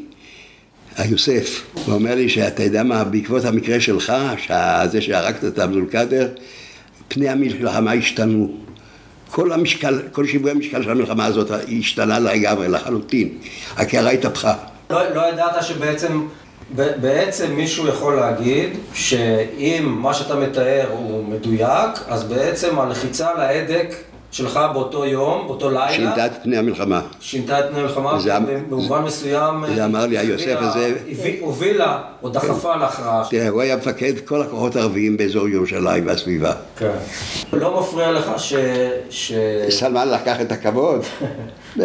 היוסף, 0.98 1.62
הוא 1.74 1.96
אומר 1.96 2.16
לי 2.16 2.30
שאתה 2.30 2.64
יודע 2.64 2.84
מה, 2.84 3.04
בעקבות 3.04 3.46
המקרה 3.46 3.80
שלך, 3.80 4.14
זה 4.92 5.02
שהרגת 5.02 5.46
את 5.46 5.60
אבדול 5.60 5.86
קאדר, 5.92 6.28
פני 7.14 7.30
המלחמה 7.30 7.94
השתנו. 7.94 8.52
כל 9.32 9.52
המשקל, 9.52 10.02
כל 10.12 10.28
שיווי 10.28 10.52
המשקל 10.52 10.84
של 10.84 10.92
המלחמה 10.92 11.26
הזאת 11.26 11.52
השתנה 11.80 12.20
לגמרי, 12.20 12.68
לחלוטין. 12.68 13.30
הקערה 13.78 14.10
התהפכה. 14.10 14.54
לא, 14.90 15.10
לא 15.16 15.30
ידעת 15.30 15.64
שבעצם 15.64 16.28
בעצם 16.76 17.52
מישהו 17.56 17.88
יכול 17.88 18.16
להגיד 18.16 18.70
שאם 18.94 19.98
מה 20.02 20.14
שאתה 20.14 20.36
מתאר 20.36 20.88
הוא 20.92 21.26
מדויק, 21.26 21.92
אז 22.08 22.24
בעצם 22.24 22.80
הלחיצה 22.80 23.30
על 23.30 23.42
ההדק 23.42 23.96
שלך 24.32 24.60
באותו 24.74 25.06
יום, 25.06 25.48
באותו 25.48 25.70
לילה... 25.70 25.92
שינתה 25.92 26.26
את 26.26 26.32
פני 26.44 26.58
המלחמה. 26.58 27.02
שינתה 27.20 27.60
את 27.60 27.66
פני 27.72 27.80
המלחמה, 27.80 28.18
במובן 28.70 29.02
מסוים... 29.02 29.64
זה 29.76 29.86
אמר 29.86 30.06
לי 30.06 30.18
היוסף 30.18 30.56
הזה... 30.60 30.98
הובילה 31.42 32.02
או 32.24 32.30
דחפה 32.30 32.76
להכרעה. 32.76 33.24
תראה, 33.30 33.50
הוא 33.50 33.62
היה 33.62 33.76
מפקד 33.76 34.14
כל 34.26 34.42
הכוחות 34.42 34.76
הערביים 34.76 35.18
באזור 35.18 35.48
ירושלים 35.48 36.08
והסביבה. 36.08 36.54
כן. 36.78 36.92
לא 37.54 37.80
מפריע 37.80 38.12
לך 38.12 38.32
ש... 39.10 39.34
סלמן 39.70 40.10
לקח 40.10 40.42
את 40.42 40.52
הכבוד. 40.52 41.02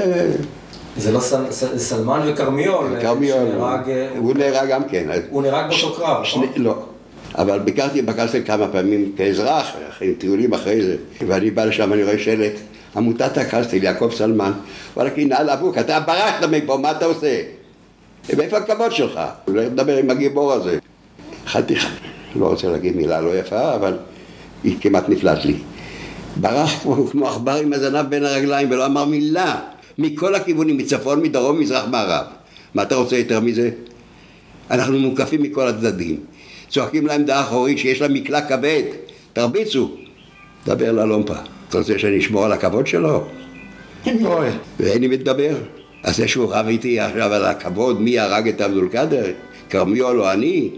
זה 0.97 1.13
לא 1.13 1.21
סל, 1.21 1.51
סל, 1.51 1.79
סלמן 1.79 2.21
וכרמיול, 2.27 3.01
כרמיול, 3.03 3.39
אה, 3.63 4.09
הוא 4.19 4.35
נהרג 4.35 4.69
גם 4.69 4.85
כן. 4.85 5.09
הוא 5.31 5.43
נהרג 5.43 5.71
באותו 5.71 5.97
קרב, 5.97 6.23
נכון? 6.23 6.47
לא. 6.57 6.75
אבל 7.35 7.59
ביקרתי 7.59 8.03
בקסטל 8.03 8.41
כמה 8.45 8.69
פעמים 8.69 9.13
כאזרח, 9.17 9.77
עם 10.01 10.13
טיולים 10.19 10.55
אחרי 10.55 10.83
זה, 10.83 10.97
ואני 11.27 11.51
בא 11.51 11.65
לשם, 11.65 11.93
אני 11.93 12.03
רואה 12.03 12.19
שלט, 12.19 12.53
עמותת 12.97 13.39
הקסטל, 13.39 13.83
יעקב 13.83 14.11
סלמן, 14.15 14.53
וואלה, 14.97 15.11
נעל 15.17 15.51
אבוק, 15.51 15.79
אתה 15.79 16.01
ברחת 16.01 16.45
מפה, 16.45 16.77
מה 16.77 16.91
אתה 16.91 17.05
עושה? 17.05 17.43
מאיפה 18.37 18.57
הכבוד 18.57 18.93
שלך? 18.93 19.21
לא 19.49 19.63
מדבר 19.63 19.97
עם 19.97 20.11
הגיבור 20.11 20.53
הזה. 20.53 20.79
אכלתי, 21.47 21.75
לא 22.37 22.47
רוצה 22.47 22.69
להגיד 22.69 22.97
מילה 22.97 23.21
לא 23.21 23.39
יפה, 23.39 23.75
אבל 23.75 23.97
היא 24.65 24.77
כמעט 24.81 25.09
נפלט 25.09 25.45
לי. 25.45 25.55
ברח 26.37 26.85
כמו 27.11 27.29
עכבר 27.29 27.55
עם 27.55 27.73
הזנב 27.73 28.07
בין 28.09 28.25
הרגליים 28.25 28.71
ולא 28.71 28.87
אמר 28.87 29.05
מילה. 29.05 29.61
מכל 29.99 30.35
הכיוונים, 30.35 30.77
מצפון, 30.77 31.23
מדרום, 31.23 31.61
מזרח, 31.61 31.85
מערב. 31.91 32.25
מה 32.75 32.83
אתה 32.83 32.95
רוצה 32.95 33.17
יותר 33.17 33.41
מזה? 33.41 33.71
אנחנו 34.71 34.99
מוקפים 34.99 35.43
מכל 35.43 35.69
הצדדים. 35.69 36.21
צועקים 36.77 37.07
לעמדה 37.07 37.39
האחורית 37.39 37.79
שיש 37.79 38.03
לה 38.03 38.09
מקלע 38.09 38.41
כבד, 38.41 38.83
תרביצו. 39.33 39.91
דבר 40.67 40.93
ללומפה. 40.93 41.35
אתה 41.69 41.79
רוצה 41.79 41.99
שאני 41.99 42.19
אשמור 42.19 42.45
על 42.45 42.53
הכבוד 42.53 42.87
שלו? 42.87 43.25
ואין 44.81 45.01
לי 45.01 45.09
מתדבר. 45.09 45.57
אז 46.03 46.17
זה 46.17 46.29
שהוא 46.29 46.53
רב 46.55 46.67
איתי 46.67 47.01
עכשיו 47.01 47.33
על 47.33 47.45
הכבוד, 47.45 48.01
מי 48.01 48.19
הרג 48.19 48.49
את 48.49 48.61
אבדול 48.61 48.89
קאדר? 48.89 49.25
כרמיול 49.71 50.21
או 50.21 50.33
אני? 50.33 50.71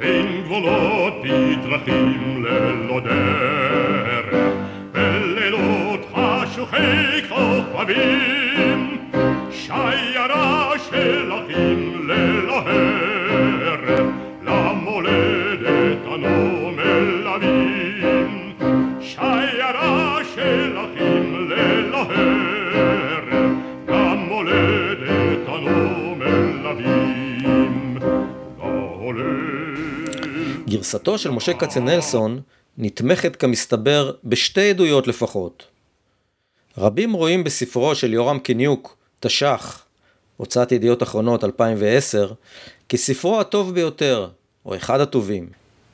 אין 0.00 0.42
גבולות 0.44 1.12
בדרכים 1.24 2.44
ללא 2.44 3.00
דרך 3.00 4.48
שוחק 6.54 7.28
כוכבים, 7.28 8.77
שיירה 9.68 10.72
של 10.90 11.32
אחים 11.32 12.08
ללהר, 12.08 13.80
למולדת 14.42 15.98
אנו 16.14 16.70
מלווים, 16.72 18.52
שיירה 19.00 20.18
של 20.34 20.76
אחים 20.78 21.48
ללהר, 21.50 23.24
למולדת 23.88 25.48
אנו 25.48 26.14
מלווים. 26.14 27.98
גרסתו 30.68 31.18
של 31.18 31.30
משה 31.30 31.54
כצנלסון 31.54 32.40
נתמכת 32.78 33.36
כמסתבר 33.36 34.12
בשתי 34.24 34.70
עדויות 34.70 35.06
לפחות. 35.06 35.66
רבים 36.78 37.12
רואים 37.12 37.44
בספרו 37.44 37.94
של 37.94 38.12
יורם 38.12 38.38
קניוק, 38.38 38.97
תש"ח, 39.20 39.84
הוצאת 40.36 40.72
ידיעות 40.72 41.02
אחרונות 41.02 41.44
2010, 41.44 42.32
כספרו 42.88 43.40
הטוב 43.40 43.74
ביותר, 43.74 44.28
או 44.66 44.76
אחד 44.76 45.00
הטובים. 45.00 45.48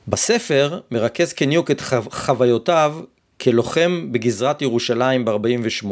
בספר 0.07 0.79
מרכז 0.91 1.33
קניוק 1.33 1.71
את 1.71 1.81
חו... 1.81 1.95
חוויותיו 2.11 2.95
כלוחם 3.41 4.11
בגזרת 4.11 4.61
ירושלים 4.61 5.25
ב-48, 5.25 5.87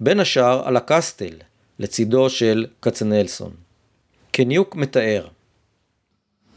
בין 0.00 0.20
השאר 0.20 0.68
על 0.68 0.76
הקסטל, 0.76 1.34
לצידו 1.78 2.30
של 2.30 2.66
כצנלסון. 2.82 3.50
קניוק 4.32 4.76
מתאר 4.76 5.28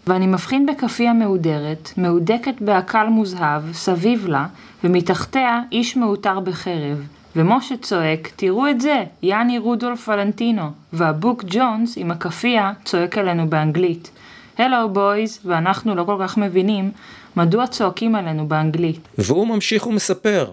ואני 0.07 0.27
מבחין 0.27 0.65
בכפי 0.65 1.07
המהודרת, 1.07 1.89
מהודקת 1.97 2.61
בעקל 2.61 3.07
מוזהב, 3.07 3.73
סביב 3.73 4.27
לה, 4.27 4.47
ומתחתיה 4.83 5.61
איש 5.71 5.97
מעוטר 5.97 6.39
בחרב, 6.39 7.07
ומשה 7.35 7.77
צועק, 7.77 8.31
תראו 8.35 8.69
את 8.69 8.81
זה, 8.81 9.03
יאני 9.23 9.57
רודולף 9.57 10.09
ולנטינו, 10.09 10.71
והבוק 10.93 11.43
ג'ונס 11.47 11.97
עם 11.97 12.11
הכאפיה 12.11 12.71
צועק 12.85 13.17
עלינו 13.17 13.49
באנגלית. 13.49 14.11
הלו 14.57 14.89
בויז, 14.89 15.39
ואנחנו 15.45 15.95
לא 15.95 16.03
כל 16.03 16.17
כך 16.21 16.37
מבינים 16.37 16.91
מדוע 17.35 17.67
צועקים 17.67 18.15
עלינו 18.15 18.47
באנגלית. 18.47 18.99
והוא 19.17 19.47
ממשיך 19.47 19.87
ומספר. 19.87 20.51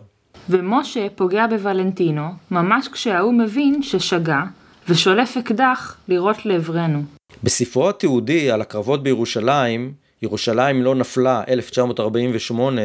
ומשה 0.49 1.07
פוגע 1.15 1.47
בוולנטינו, 1.47 2.29
ממש 2.51 2.89
כשההוא 2.89 3.35
מבין 3.35 3.83
ששגה, 3.83 4.43
ושולף 4.89 5.37
אקדח 5.37 5.97
לירות 6.09 6.47
לעברנו. 6.47 7.03
בספרו 7.43 7.89
התיעודי 7.89 8.51
על 8.51 8.61
הקרבות 8.61 9.03
בירושלים, 9.03 9.93
ירושלים 10.23 10.83
לא 10.83 10.95
נפלה, 10.95 11.43
1948, 11.49 12.83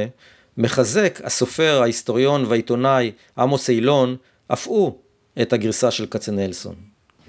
מחזק 0.62 1.20
הסופר, 1.24 1.80
ההיסטוריון 1.82 2.46
והעיתונאי 2.48 3.12
עמוס 3.38 3.70
אילון, 3.70 4.16
אף 4.54 4.68
הוא, 4.68 4.98
את 5.42 5.54
הגרסה 5.54 5.92
של 5.92 6.06
כצנלסון. 6.06 6.76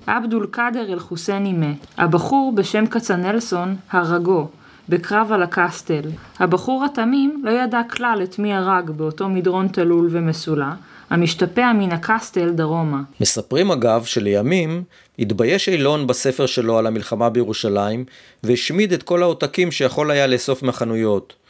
עבדול 0.06 0.46
קאדר 0.50 0.92
אל-חוסייני 0.92 1.52
מת. 1.52 1.86
הבחור 1.98 2.52
בשם 2.54 2.86
כצנלסון 2.86 3.76
הרגו, 3.90 4.48
בקרב 4.88 5.32
על 5.32 5.42
הקסטל. 5.42 6.02
הבחור 6.38 6.84
התמים 6.84 7.42
לא 7.44 7.50
ידע 7.50 7.80
כלל 7.90 8.20
את 8.24 8.38
מי 8.38 8.54
הרג 8.54 8.90
באותו 8.90 9.28
מדרון 9.28 9.68
תלול 9.68 10.08
ומסולע, 10.10 10.72
המשתפע 11.10 11.72
מן 11.72 11.92
הקסטל 11.92 12.50
דרומה. 12.50 13.02
מספרים 13.20 13.70
אגב 13.70 14.04
שלימים 14.04 14.82
התבייש 15.18 15.68
אילון 15.68 16.06
בספר 16.06 16.46
שלו 16.46 16.78
על 16.78 16.86
המלחמה 16.86 17.30
בירושלים 17.30 18.04
והשמיד 18.42 18.92
את 18.92 19.02
כל 19.02 19.22
העותקים 19.22 19.70
שיכול 19.70 20.10
היה 20.10 20.26
לאסוף 20.26 20.62
מהחנויות. 20.62 21.41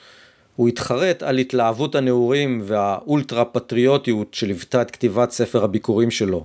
הוא 0.57 0.69
התחרט 0.69 1.23
על 1.23 1.39
התלהבות 1.39 1.95
הנעורים 1.95 2.63
והאולטרה 2.65 3.45
פטריוטיות 3.45 4.35
שליוותה 4.35 4.83
את 4.83 4.91
כתיבת 4.91 5.31
ספר 5.31 5.65
הביקורים 5.65 6.11
שלו. 6.11 6.45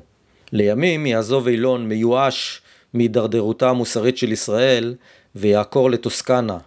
לימים 0.51 1.05
יעזוב 1.05 1.47
אילון 1.47 1.87
מיואש 1.89 2.61
מהידרדרותה 2.93 3.69
המוסרית 3.69 4.17
של 4.17 4.31
ישראל 4.31 4.95
ויעקור 5.35 5.91
לטוסקנה, 5.91 6.57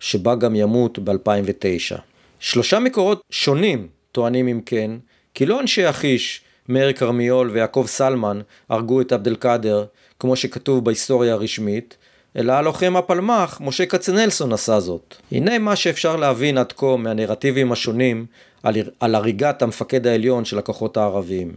שבה 0.00 0.34
גם 0.34 0.56
ימות 0.56 0.98
ב-2009. 0.98 1.98
שלושה 2.40 2.78
מקורות 2.78 3.22
שונים 3.30 3.88
טוענים 4.12 4.48
אם 4.48 4.60
כן, 4.66 4.90
כי 5.34 5.46
לא 5.46 5.60
אנשי 5.60 5.84
החיש, 5.84 6.40
מאיר 6.68 6.92
כרמיול 6.92 7.50
ויעקב 7.50 7.84
סלמן, 7.86 8.40
הרגו 8.68 9.00
את 9.00 9.12
עבד 9.12 9.28
אל 9.28 9.34
קאדר, 9.34 9.84
כמו 10.18 10.36
שכתוב 10.36 10.84
בהיסטוריה 10.84 11.32
הרשמית, 11.32 11.96
אלא 12.36 12.52
הלוחם 12.52 12.96
הפלמ"ח, 12.96 13.60
משה 13.60 13.86
כצנלסון 13.86 14.52
עשה 14.52 14.80
זאת. 14.80 15.14
הנה 15.32 15.58
מה 15.58 15.76
שאפשר 15.76 16.16
להבין 16.16 16.58
עד 16.58 16.72
כה 16.72 16.96
מהנרטיבים 16.96 17.72
השונים 17.72 18.26
על, 18.62 18.74
על 19.00 19.14
הריגת 19.14 19.62
המפקד 19.62 20.06
העליון 20.06 20.44
של 20.44 20.58
הכוחות 20.58 20.96
הערביים. 20.96 21.52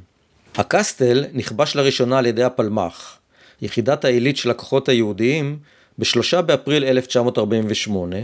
הקסטל 0.56 1.26
נכבש 1.34 1.76
לראשונה 1.76 2.18
על 2.18 2.26
ידי 2.26 2.44
הפלמ"ח, 2.44 3.18
יחידת 3.62 4.06
העילית 4.06 4.38
של 4.38 4.52
הכוחות 4.52 4.90
היהודיים, 4.90 5.58
ב-3 6.00 6.42
באפריל 6.42 6.84
1948, 6.84 8.16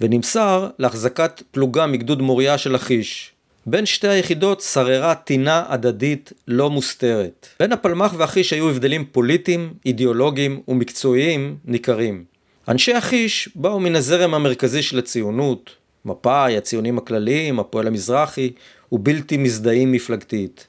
ונמסר 0.00 0.68
להחזקת 0.78 1.42
פלוגה 1.50 1.86
מגדוד 1.86 2.22
מוריה 2.22 2.58
של 2.58 2.72
לכיש. 2.72 3.32
בין 3.66 3.86
שתי 3.86 4.08
היחידות 4.08 4.60
שררה 4.60 5.14
טינה 5.14 5.64
הדדית 5.68 6.32
לא 6.48 6.70
מוסתרת. 6.70 7.48
בין 7.60 7.72
הפלמ"ח 7.72 8.14
והחיש 8.16 8.52
היו 8.52 8.70
הבדלים 8.70 9.04
פוליטיים, 9.12 9.74
אידיאולוגיים 9.86 10.60
ומקצועיים 10.68 11.56
ניכרים. 11.64 12.24
אנשי 12.68 12.94
החיש 12.94 13.48
באו 13.54 13.80
מן 13.80 13.96
הזרם 13.96 14.34
המרכזי 14.34 14.82
של 14.82 14.98
הציונות, 14.98 15.70
מפא"י, 16.04 16.56
הציונים 16.56 16.98
הכלליים, 16.98 17.60
הפועל 17.60 17.86
המזרחי, 17.86 18.52
ובלתי 18.92 19.36
מזדהים 19.36 19.92
מפלגתית. 19.92 20.66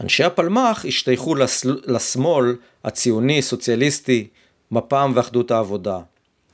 אנשי 0.00 0.24
הפלמ"ח 0.24 0.84
השתייכו 0.88 1.34
לשמאל 1.86 2.56
הציוני, 2.84 3.42
סוציאליסטי, 3.42 4.26
מפ"ם 4.70 5.12
ואחדות 5.14 5.50
העבודה. 5.50 5.98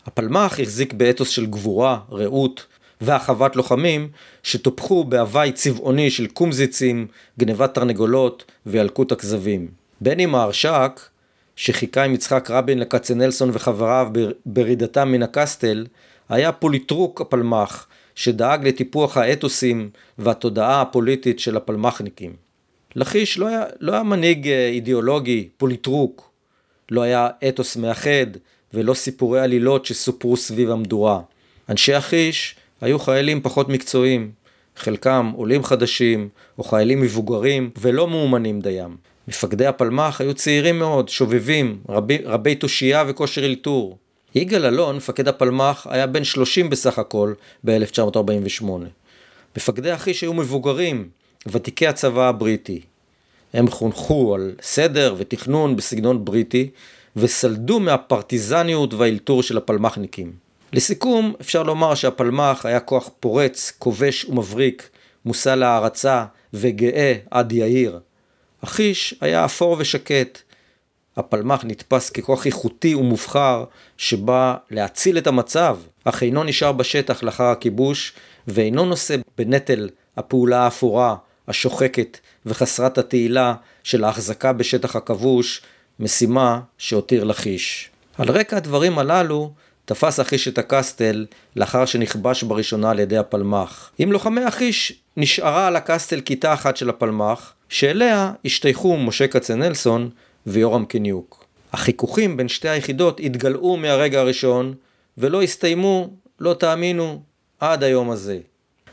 הפלמ"ח 0.07 0.61
החזיק 0.61 0.93
באתוס 0.93 1.29
של 1.29 1.47
גבורה, 1.47 1.99
רעות 2.13 2.67
והחוות 3.01 3.57
לוחמים 3.57 4.09
שטופחו 4.43 5.05
בהווי 5.05 5.53
צבעוני 5.53 6.11
של 6.11 6.27
קומזיצים, 6.27 7.07
גניבת 7.39 7.75
תרנגולות 7.75 8.45
וילקוט 8.67 9.13
הכזבים. 9.13 9.69
בני 10.01 10.27
מהרש"ק, 10.27 11.01
שחיכה 11.57 12.03
עם 12.05 12.15
יצחק 12.15 12.51
רבין 12.51 12.79
לכצנלסון 12.79 13.51
וחבריו 13.53 14.09
ברידתם 14.47 15.13
מן 15.13 15.23
הקסטל, 15.23 15.87
היה 16.29 16.53
פוליטרוק 16.53 17.21
הפלמ"ח, 17.21 17.87
שדאג 18.15 18.69
לטיפוח 18.69 19.17
האתוסים 19.17 19.91
והתודעה 20.19 20.81
הפוליטית 20.81 21.41
של 21.41 21.57
הפלמ"חניקים. 21.57 22.33
לכיש 22.97 23.39
לא 23.39 23.47
היה, 23.47 23.65
לא 23.81 23.93
היה 23.93 24.03
מנהיג 24.03 24.49
אה, 24.49 24.69
אידיאולוגי, 24.69 25.49
פוליטרוק, 25.57 26.31
לא 26.91 27.03
היה 27.03 27.29
אתוס 27.49 27.77
מאחד 27.77 28.27
ולא 28.75 28.95
סיפורי 28.95 29.41
עלילות 29.41 29.87
שסופרו 29.87 30.37
סביב 30.37 30.71
המדורה. 30.71 31.21
אנשי 31.69 31.95
החיש 31.95 32.57
היו 32.81 32.99
חיילים 32.99 33.41
פחות 33.43 33.69
מקצועיים, 33.69 34.31
חלקם 34.77 35.33
עולים 35.37 35.65
חדשים 35.65 36.29
או 36.59 36.65
חיילים 36.65 37.01
מבוגרים 37.01 37.71
ולא 37.79 38.09
מאומנים 38.09 38.61
דיים. 38.61 38.97
מפקדי 39.29 39.67
הפלמ"ח 39.67 40.21
היו 40.21 40.35
צעירים 40.35 40.79
מאוד, 40.79 41.09
שובבים, 41.09 41.81
רבי, 41.89 42.19
רבי 42.25 42.55
תושייה 42.55 43.05
וכושר 43.09 43.45
אלתור. 43.45 43.99
יגאל 44.35 44.67
אלון, 44.67 44.97
מפקד 44.97 45.29
הפלמ"ח, 45.29 45.87
היה 45.91 46.07
בן 46.07 46.25
30 46.25 46.71
בסך 46.71 46.99
הכל 46.99 47.35
ב-1948. 47.65 48.65
מפקדי 49.57 49.91
החיש 49.91 50.21
היו 50.21 50.35
מבוגרים, 50.35 51.09
ותיקי 51.47 51.87
הצבא 51.87 52.29
הבריטי. 52.29 52.81
הם 53.53 53.71
חונכו 53.71 54.35
על 54.35 54.55
סדר 54.63 55.15
ותכנון 55.19 55.77
בסגנון 55.77 56.25
בריטי, 56.25 56.71
וסלדו 57.17 57.81
מהפרטיזניות 57.81 58.95
והאלתור 58.95 59.43
של 59.43 59.57
הפלמ"חניקים. 59.57 60.50
לסיכום, 60.73 61.35
אפשר 61.41 61.63
לומר 61.63 61.95
שהפלמ"ח 61.95 62.67
היה 62.67 62.81
כוח 62.81 63.11
פורץ, 63.21 63.73
כובש 63.79 64.25
ומבריק, 64.25 64.91
מושא 65.25 65.49
להערצה 65.49 66.25
וגאה 66.55 67.15
עד 67.31 67.53
יהיר. 67.53 68.01
החיש 68.63 69.15
היה 69.21 69.45
אפור 69.45 69.77
ושקט. 69.79 70.39
הפלמ"ח 71.17 71.65
נתפס 71.65 72.11
ככוח 72.11 72.47
איכותי 72.47 72.95
ומובחר 72.95 73.65
שבא 73.97 74.57
להציל 74.71 75.19
את 75.19 75.27
המצב, 75.27 75.77
אך 76.05 76.23
אינו 76.23 76.45
נשאר 76.45 76.73
בשטח 76.73 77.23
לאחר 77.23 77.45
הכיבוש 77.45 78.13
ואינו 78.49 78.85
נושא 78.85 79.17
בנטל 79.39 79.89
הפעולה 80.17 80.65
האפורה 80.65 81.17
השוחקת 81.49 82.19
וחסרת 82.47 82.99
התהילה 82.99 83.55
של 83.85 84.05
ההחזקה 84.05 84.53
בשטח 84.53 84.97
הכבוש, 84.97 85.63
משימה 86.01 86.61
שהותיר 86.79 87.25
לכיש. 87.25 87.91
על 88.19 88.31
רקע 88.31 88.57
הדברים 88.57 88.99
הללו, 88.99 89.53
תפס 89.91 90.21
החיש 90.21 90.49
את 90.49 90.59
הקסטל 90.59 91.27
לאחר 91.57 91.85
שנכבש 91.85 92.43
בראשונה 92.43 92.91
על 92.91 92.99
ידי 92.99 93.17
הפלמ"ח. 93.17 93.91
עם 93.99 94.13
לוחמי 94.13 94.45
החיש 94.45 94.93
נשארה 95.17 95.67
על 95.67 95.77
הקסטל 95.77 96.21
כיתה 96.21 96.53
אחת 96.53 96.77
של 96.77 96.89
הפלמ"ח, 96.89 97.53
שאליה 97.69 98.33
השתייכו 98.45 98.97
משה 98.97 99.29
כצנלסון 99.29 100.11
ויורם 100.47 100.85
קניוק. 100.85 101.45
החיכוכים 101.73 102.37
בין 102.37 102.49
שתי 102.49 102.69
היחידות 102.69 103.21
התגלעו 103.21 103.77
מהרגע 103.77 104.21
הראשון, 104.21 104.75
ולא 105.19 105.43
הסתיימו, 105.43 106.11
לא 106.41 106.55
תאמינו, 106.55 107.23
עד 107.61 107.85
היום 107.85 108.11
הזה. 108.11 108.39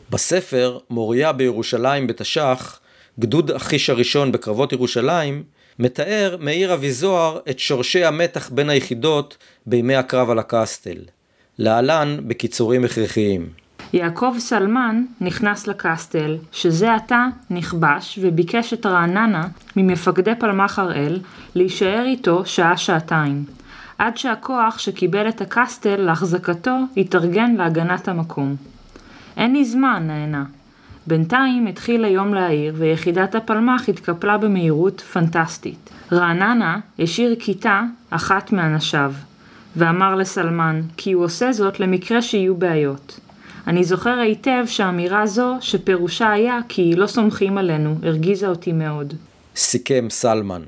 בספר 0.10 0.78
מוריה 0.90 1.32
בירושלים 1.32 2.08
בתש"ח, 2.08 2.80
גדוד 3.20 3.52
החיש 3.52 3.90
הראשון 3.90 4.32
בקרבות 4.32 4.74
ירושלים, 4.74 5.44
מתאר 5.80 6.38
מאיר 6.40 6.74
אביזוהר 6.74 7.40
את 7.50 7.60
שורשי 7.60 8.06
המתח 8.06 8.50
בין 8.50 8.70
היחידות 8.70 9.38
בימי 9.66 9.96
הקרב 9.96 10.30
על 10.30 10.40
הקסטל. 10.40 10.98
להלן 11.58 12.18
בקיצורים 12.28 12.84
הכרחיים. 12.86 13.50
יעקב 13.94 14.36
סלמן 14.40 15.06
נכנס 15.22 15.68
לקסטל, 15.68 16.38
שזה 16.52 16.96
עתה 16.96 17.26
נכבש 17.50 18.20
וביקש 18.22 18.74
את 18.74 18.86
רעננה 18.86 19.48
ממפקדי 19.76 20.36
פלמ"ח 20.40 20.80
הראל 20.80 21.20
להישאר 21.56 22.04
איתו 22.06 22.46
שעה-שעתיים, 22.46 23.46
עד 23.98 24.18
שהכוח 24.18 24.80
שקיבל 24.80 25.30
את 25.30 25.42
הקסטל 25.42 25.96
להחזקתו 25.96 26.78
התארגן 26.98 27.56
להגנת 27.56 28.08
המקום. 28.08 28.56
אין 29.38 29.54
לי 29.54 29.66
זמן, 29.66 30.04
נהנה. 30.08 30.44
בינתיים 31.08 31.68
התחיל 31.68 32.06
היום 32.06 32.34
להעיר 32.34 32.74
ויחידת 32.78 33.36
הפלמ"ח 33.36 33.90
התקפלה 33.90 34.38
במהירות 34.38 35.02
פנטסטית. 35.02 35.90
רעננה 36.12 36.80
השאיר 37.00 37.36
כיתה 37.40 37.82
אחת 38.10 38.52
מאנשיו, 38.52 39.14
ואמר 39.76 40.16
לסלמן 40.16 40.82
כי 40.98 41.12
הוא 41.12 41.24
עושה 41.24 41.52
זאת 41.52 41.80
למקרה 41.80 42.22
שיהיו 42.22 42.56
בעיות. 42.56 43.20
אני 43.68 43.84
זוכר 43.84 44.20
היטב 44.20 44.64
שאמירה 44.68 45.28
זו, 45.28 45.58
שפירושה 45.62 46.32
היה 46.32 46.60
כי 46.70 46.96
לא 46.96 47.08
סומכים 47.08 47.58
עלינו, 47.58 47.96
הרגיזה 48.04 48.48
אותי 48.48 48.72
מאוד. 48.72 49.14
סיכם 49.56 50.08
סלמן. 50.10 50.62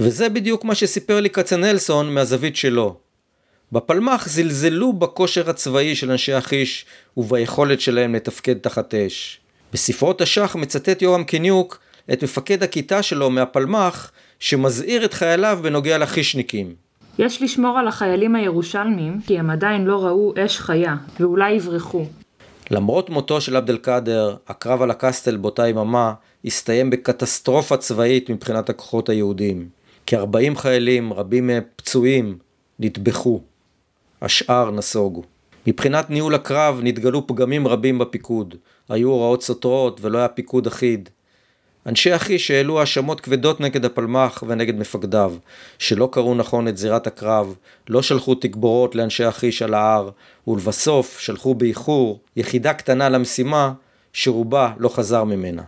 וזה 0.00 0.28
בדיוק 0.28 0.64
מה 0.64 0.74
שסיפר 0.74 1.20
לי 1.20 1.30
כצנלסון 1.30 2.14
מהזווית 2.14 2.56
שלו. 2.56 2.96
בפלמ"ח 3.72 4.28
זלזלו 4.28 4.92
בכושר 4.92 5.50
הצבאי 5.50 5.96
של 5.96 6.10
אנשי 6.10 6.32
החיש 6.32 6.86
וביכולת 7.16 7.80
שלהם 7.80 8.14
לתפקד 8.14 8.58
תחת 8.58 8.94
אש. 8.94 9.40
בספרו 9.72 10.12
תש"ח 10.18 10.56
מצטט 10.56 11.02
יורם 11.02 11.24
קניוק 11.24 11.78
את 12.12 12.24
מפקד 12.24 12.62
הכיתה 12.62 13.02
שלו 13.02 13.30
מהפלמ"ח 13.30 14.10
שמזהיר 14.38 15.04
את 15.04 15.14
חייליו 15.14 15.58
בנוגע 15.62 15.98
לחישניקים. 15.98 16.74
יש 17.18 17.42
לשמור 17.42 17.78
על 17.78 17.88
החיילים 17.88 18.34
הירושלמים 18.34 19.20
כי 19.26 19.38
הם 19.38 19.50
עדיין 19.50 19.84
לא 19.84 20.04
ראו 20.04 20.34
אש 20.44 20.58
חיה 20.58 20.96
ואולי 21.20 21.52
יברחו. 21.52 22.06
למרות 22.70 23.10
מותו 23.10 23.40
של 23.40 23.56
עבד 23.56 23.70
אל-קאדר, 23.70 24.36
הקרב 24.48 24.82
על 24.82 24.90
הקסטל 24.90 25.36
באותה 25.36 25.68
יממה 25.68 26.12
הסתיים 26.44 26.90
בקטסטרופה 26.90 27.76
צבאית 27.76 28.30
מבחינת 28.30 28.70
הכוחות 28.70 29.08
היהודים. 29.08 29.68
כ-40 30.06 30.58
חיילים, 30.58 31.12
רבים 31.12 31.46
מהם 31.46 31.62
פצועים, 31.76 32.38
נטבחו. 32.78 33.40
השאר 34.22 34.70
נסוגו. 34.70 35.22
מבחינת 35.66 36.10
ניהול 36.10 36.34
הקרב 36.34 36.80
נתגלו 36.82 37.26
פגמים 37.26 37.68
רבים 37.68 37.98
בפיקוד. 37.98 38.54
היו 38.88 39.08
הוראות 39.08 39.42
סותרות 39.42 39.98
ולא 40.02 40.18
היה 40.18 40.28
פיקוד 40.28 40.66
אחיד. 40.66 41.08
אנשי 41.86 42.12
החיש 42.12 42.50
העלו 42.50 42.80
האשמות 42.80 43.20
כבדות 43.20 43.60
נגד 43.60 43.84
הפלמ"ח 43.84 44.44
ונגד 44.46 44.78
מפקדיו, 44.78 45.34
שלא 45.78 46.08
קראו 46.12 46.34
נכון 46.34 46.68
את 46.68 46.76
זירת 46.76 47.06
הקרב, 47.06 47.54
לא 47.88 48.02
שלחו 48.02 48.34
תגבורות 48.34 48.94
לאנשי 48.94 49.24
החיש 49.24 49.62
על 49.62 49.74
ההר, 49.74 50.10
ולבסוף 50.48 51.18
שלחו 51.18 51.54
באיחור 51.54 52.20
יחידה 52.36 52.74
קטנה 52.74 53.08
למשימה, 53.08 53.72
שרובה 54.12 54.72
לא 54.78 54.88
חזר 54.88 55.24
ממנה. 55.24 55.62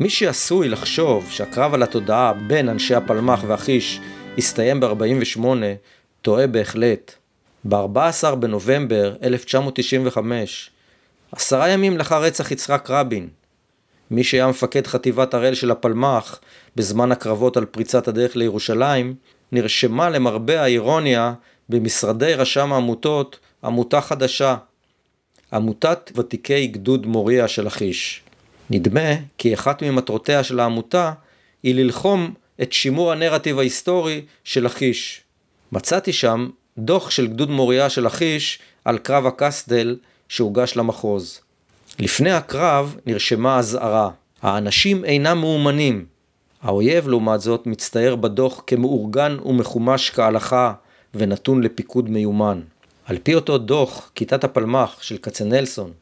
מי 0.00 0.10
שעשוי 0.10 0.68
לחשוב 0.68 1.30
שהקרב 1.30 1.74
על 1.74 1.82
התודעה 1.82 2.32
בין 2.32 2.68
אנשי 2.68 2.94
הפלמ"ח 2.94 3.44
והחיש 3.46 4.00
הסתיים 4.38 4.80
ב-48, 4.80 5.40
טועה 6.22 6.46
בהחלט. 6.46 7.14
ב-14 7.64 8.34
בנובמבר 8.34 9.14
1995, 9.22 10.70
עשרה 11.32 11.68
ימים 11.68 11.98
לאחר 11.98 12.22
רצח 12.22 12.50
יצחק 12.50 12.90
רבין, 12.90 13.28
מי 14.10 14.24
שהיה 14.24 14.46
מפקד 14.46 14.86
חטיבת 14.86 15.34
הראל 15.34 15.54
של 15.54 15.70
הפלמ"ח 15.70 16.40
בזמן 16.76 17.12
הקרבות 17.12 17.56
על 17.56 17.64
פריצת 17.64 18.08
הדרך 18.08 18.36
לירושלים, 18.36 19.14
נרשמה 19.52 20.10
למרבה 20.10 20.62
האירוניה 20.62 21.34
במשרדי 21.68 22.34
רשם 22.34 22.72
העמותות 22.72 23.38
עמותה 23.64 24.00
חדשה, 24.00 24.56
עמותת 25.52 26.12
ותיקי 26.14 26.66
גדוד 26.66 27.06
מוריה 27.06 27.48
של 27.48 27.66
לכיש. 27.66 28.22
נדמה 28.70 29.10
כי 29.38 29.54
אחת 29.54 29.82
ממטרותיה 29.82 30.44
של 30.44 30.60
העמותה 30.60 31.12
היא 31.62 31.74
ללחום 31.74 32.34
את 32.62 32.72
שימור 32.72 33.12
הנרטיב 33.12 33.58
ההיסטורי 33.58 34.22
של 34.44 34.64
לכיש. 34.64 35.20
מצאתי 35.72 36.12
שם 36.12 36.48
דוח 36.78 37.10
של 37.10 37.26
גדוד 37.26 37.50
מוריה 37.50 37.90
של 37.90 38.06
לכיש 38.06 38.58
על 38.84 38.98
קרב 38.98 39.26
הקסדל 39.26 39.96
שהוגש 40.28 40.76
למחוז. 40.76 41.40
לפני 41.98 42.30
הקרב 42.30 42.96
נרשמה 43.06 43.58
אזהרה, 43.58 44.10
האנשים 44.42 45.04
אינם 45.04 45.38
מאומנים. 45.38 46.11
האויב 46.62 47.08
לעומת 47.08 47.40
זאת 47.40 47.66
מצטייר 47.66 48.16
בדוח 48.16 48.62
כמאורגן 48.66 49.36
ומחומש 49.44 50.10
כהלכה, 50.10 50.72
ונתון 51.14 51.62
לפיקוד 51.62 52.10
מיומן. 52.10 52.60
על 53.04 53.18
פי 53.22 53.34
אותו 53.34 53.58
דוח, 53.58 54.10
כיתת 54.14 54.44
הפלמ"ח 54.44 55.02
של 55.02 55.16
כצנלסון, 55.18 55.92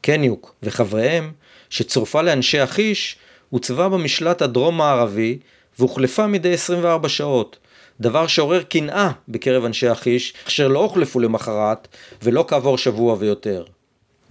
קניוק 0.00 0.54
וחבריהם, 0.62 1.32
שצורפה 1.70 2.22
לאנשי 2.22 2.60
החיש, 2.60 3.16
הוצבה 3.50 3.88
במשלט 3.88 4.42
הדרום-מערבי 4.42 5.38
והוחלפה 5.78 6.26
מדי 6.26 6.52
24 6.52 7.08
שעות, 7.08 7.58
דבר 8.00 8.26
שעורר 8.26 8.62
קנאה 8.62 9.10
בקרב 9.28 9.64
אנשי 9.64 9.88
החיש, 9.88 10.34
אשר 10.48 10.68
לא 10.68 10.78
הוחלפו 10.78 11.20
למחרת 11.20 11.88
ולא 12.22 12.44
כעבור 12.48 12.78
שבוע 12.78 13.16
ויותר. 13.18 13.64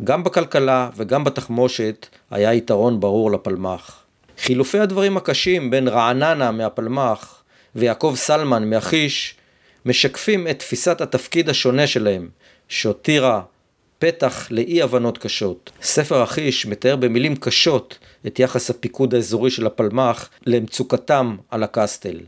גם 0.03 0.23
בכלכלה 0.23 0.89
וגם 0.95 1.23
בתחמושת 1.23 2.07
היה 2.31 2.53
יתרון 2.53 2.99
ברור 2.99 3.31
לפלמ"ח. 3.31 3.98
חילופי 4.41 4.79
הדברים 4.79 5.17
הקשים 5.17 5.71
בין 5.71 5.87
רעננה 5.87 6.51
מהפלמ"ח 6.51 7.43
ויעקב 7.75 8.13
סלמן 8.15 8.69
מהחיש 8.69 9.35
משקפים 9.85 10.47
את 10.47 10.59
תפיסת 10.59 11.01
התפקיד 11.01 11.49
השונה 11.49 11.87
שלהם, 11.87 12.29
שהותירה 12.67 13.41
פתח 13.99 14.47
לאי 14.51 14.81
הבנות 14.81 15.17
קשות. 15.17 15.71
ספר 15.81 16.21
החיש 16.21 16.65
מתאר 16.65 16.95
במילים 16.95 17.35
קשות 17.35 17.97
את 18.27 18.39
יחס 18.39 18.69
הפיקוד 18.69 19.15
האזורי 19.15 19.51
של 19.51 19.65
הפלמ"ח 19.65 20.29
למצוקתם 20.45 21.35
על 21.51 21.63
הקסטל. 21.63 22.19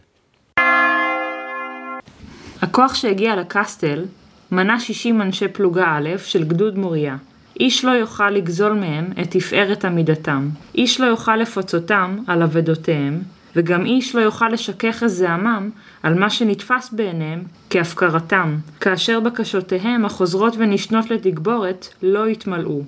הכוח 2.61 2.95
שהגיע 2.95 3.35
לקסטל 3.35 4.05
מנה 4.51 4.79
60 4.79 5.21
אנשי 5.21 5.47
פלוגה 5.47 5.85
א' 5.97 6.17
של 6.17 6.43
גדוד 6.43 6.77
מוריה. 6.77 7.15
איש 7.59 7.85
לא 7.85 7.91
יוכל 7.91 8.29
לגזול 8.29 8.73
מהם 8.73 9.11
את 9.21 9.31
תפארת 9.31 9.85
עמידתם. 9.85 10.49
איש 10.75 11.01
לא 11.01 11.05
יוכל 11.05 11.35
לפצותם 11.35 12.17
על 12.27 12.43
אבדותיהם, 12.43 13.21
וגם 13.55 13.85
איש 13.85 14.15
לא 14.15 14.21
יוכל 14.21 14.49
לשכך 14.49 15.03
את 15.03 15.09
זעמם 15.09 15.69
על 16.03 16.13
מה 16.13 16.29
שנתפס 16.29 16.89
בעיניהם 16.93 17.43
כהפקרתם, 17.69 18.57
כאשר 18.79 19.19
בקשותיהם 19.19 20.05
החוזרות 20.05 20.53
ונשנות 20.57 21.09
לתגבורת 21.09 21.87
לא 22.03 22.27
יתמלאו. 22.27 22.81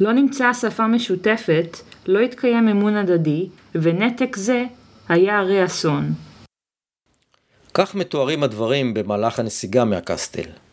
לא 0.00 0.12
נמצאה 0.12 0.54
שפה 0.54 0.86
משותפת, 0.86 1.76
לא 2.06 2.18
התקיים 2.18 2.68
אמון 2.68 2.96
הדדי, 2.96 3.48
ונתק 3.74 4.36
זה 4.36 4.64
היה 5.08 5.38
הרי 5.38 5.64
אסון. 5.64 6.12
כך 7.74 7.94
מתוארים 7.94 8.42
הדברים 8.42 8.94
במהלך 8.94 9.38
הנסיגה 9.38 9.84
מהקסטל. 9.84 10.65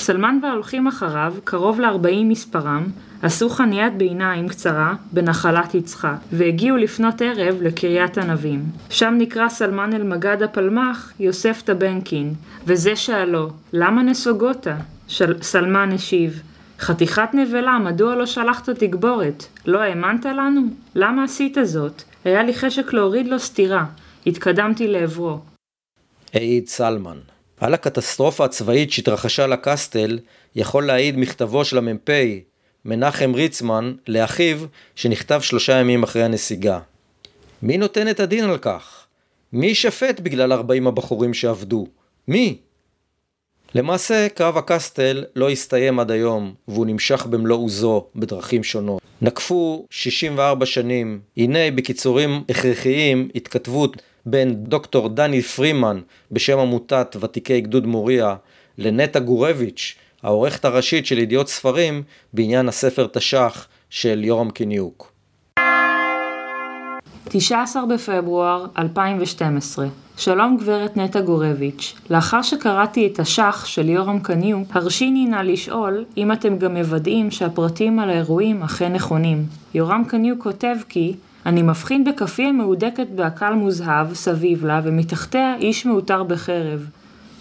סלמן 0.00 0.38
וההולכים 0.42 0.86
אחריו, 0.86 1.34
קרוב 1.44 1.80
ל-40 1.80 2.24
מספרם, 2.24 2.86
עשו 3.22 3.48
חניית 3.48 3.96
ביניים 3.96 4.48
קצרה 4.48 4.94
בנחלת 5.12 5.74
יצחק, 5.74 6.16
והגיעו 6.32 6.76
לפנות 6.76 7.22
ערב 7.22 7.62
לקריית 7.62 8.18
ענבים. 8.18 8.64
שם 8.90 9.14
נקרא 9.18 9.48
סלמן 9.48 9.92
אל 9.92 10.02
מגד 10.02 10.42
הפלמ"ח 10.42 11.12
יוסף 11.20 11.62
טבנקין, 11.62 12.34
וזה 12.66 12.96
שאלו, 12.96 13.50
למה 13.72 14.02
נסוגותה? 14.02 14.76
של... 15.08 15.42
סלמן 15.42 15.92
השיב, 15.92 16.42
חתיכת 16.80 17.28
נבלה, 17.32 17.78
מדוע 17.78 18.14
לא 18.14 18.26
שלחת 18.26 18.70
תגבורת? 18.70 19.44
לא 19.66 19.82
האמנת 19.82 20.24
לנו? 20.24 20.60
למה 20.94 21.24
עשית 21.24 21.56
זאת? 21.62 22.02
היה 22.24 22.42
לי 22.42 22.54
חשק 22.54 22.92
להוריד 22.92 23.28
לו 23.28 23.38
סטירה. 23.38 23.84
התקדמתי 24.26 24.88
לעברו. 24.88 25.38
העיד 26.34 26.66
סלמן. 26.66 27.18
על 27.60 27.74
הקטסטרופה 27.74 28.44
הצבאית 28.44 28.92
שהתרחשה 28.92 29.46
לקסטל 29.46 30.18
יכול 30.56 30.86
להעיד 30.86 31.18
מכתבו 31.18 31.64
של 31.64 31.78
המ"פ 31.78 32.10
מנחם 32.84 33.32
ריצמן 33.34 33.94
לאחיו 34.08 34.58
שנכתב 34.94 35.40
שלושה 35.40 35.72
ימים 35.80 36.02
אחרי 36.02 36.22
הנסיגה. 36.22 36.78
מי 37.62 37.78
נותן 37.78 38.08
את 38.10 38.20
הדין 38.20 38.44
על 38.44 38.58
כך? 38.58 39.06
מי 39.52 39.66
יישפט 39.66 40.20
בגלל 40.20 40.52
40 40.52 40.86
הבחורים 40.86 41.34
שעבדו? 41.34 41.86
מי? 42.28 42.58
למעשה 43.74 44.28
קרב 44.28 44.56
הקסטל 44.56 45.24
לא 45.36 45.50
הסתיים 45.50 46.00
עד 46.00 46.10
היום 46.10 46.54
והוא 46.68 46.86
נמשך 46.86 47.26
במלוא 47.26 47.56
עוזו 47.56 48.06
בדרכים 48.16 48.64
שונות. 48.64 49.02
נקפו 49.22 49.86
64 49.90 50.66
שנים, 50.66 51.20
הנה 51.36 51.70
בקיצורים 51.74 52.44
הכרחיים 52.48 53.28
התכתבות 53.34 54.02
בין 54.30 54.64
דוקטור 54.64 55.08
דני 55.08 55.42
פרימן 55.42 56.00
בשם 56.32 56.58
עמותת 56.58 57.16
ותיקי 57.20 57.60
גדוד 57.60 57.86
מוריה 57.86 58.34
לנטע 58.78 59.18
גורביץ', 59.18 59.94
העורכת 60.22 60.64
הראשית 60.64 61.06
של 61.06 61.18
ידיעות 61.18 61.48
ספרים 61.48 62.02
בעניין 62.32 62.68
הספר 62.68 63.06
תש"ח 63.12 63.66
של 63.90 64.24
יורם 64.24 64.50
קניוק. 64.50 65.12
19 67.28 67.86
בפברואר 67.86 68.66
2012 68.78 69.86
שלום 70.16 70.56
גברת 70.60 70.96
נטע 70.96 71.20
גורביץ', 71.20 71.94
לאחר 72.10 72.42
שקראתי 72.42 73.06
את 73.06 73.18
השח 73.18 73.64
של 73.64 73.88
יורם 73.88 74.20
קניוק, 74.20 74.76
הרשיני 74.76 75.26
נא 75.26 75.36
לשאול 75.36 76.04
אם 76.16 76.32
אתם 76.32 76.58
גם 76.58 76.76
מוודאים 76.76 77.30
שהפרטים 77.30 77.98
על 77.98 78.10
האירועים 78.10 78.62
אכן 78.62 78.92
נכונים. 78.92 79.46
יורם 79.74 80.04
קניוק 80.08 80.42
כותב 80.42 80.76
כי 80.88 81.14
אני 81.48 81.62
מבחין 81.62 82.04
בכפי 82.04 82.42
המהודקת 82.42 83.06
בעקל 83.14 83.52
מוזהב 83.52 84.14
סביב 84.14 84.66
לה 84.66 84.80
ומתחתיה 84.84 85.54
איש 85.56 85.86
מעוטר 85.86 86.22
בחרב. 86.22 86.86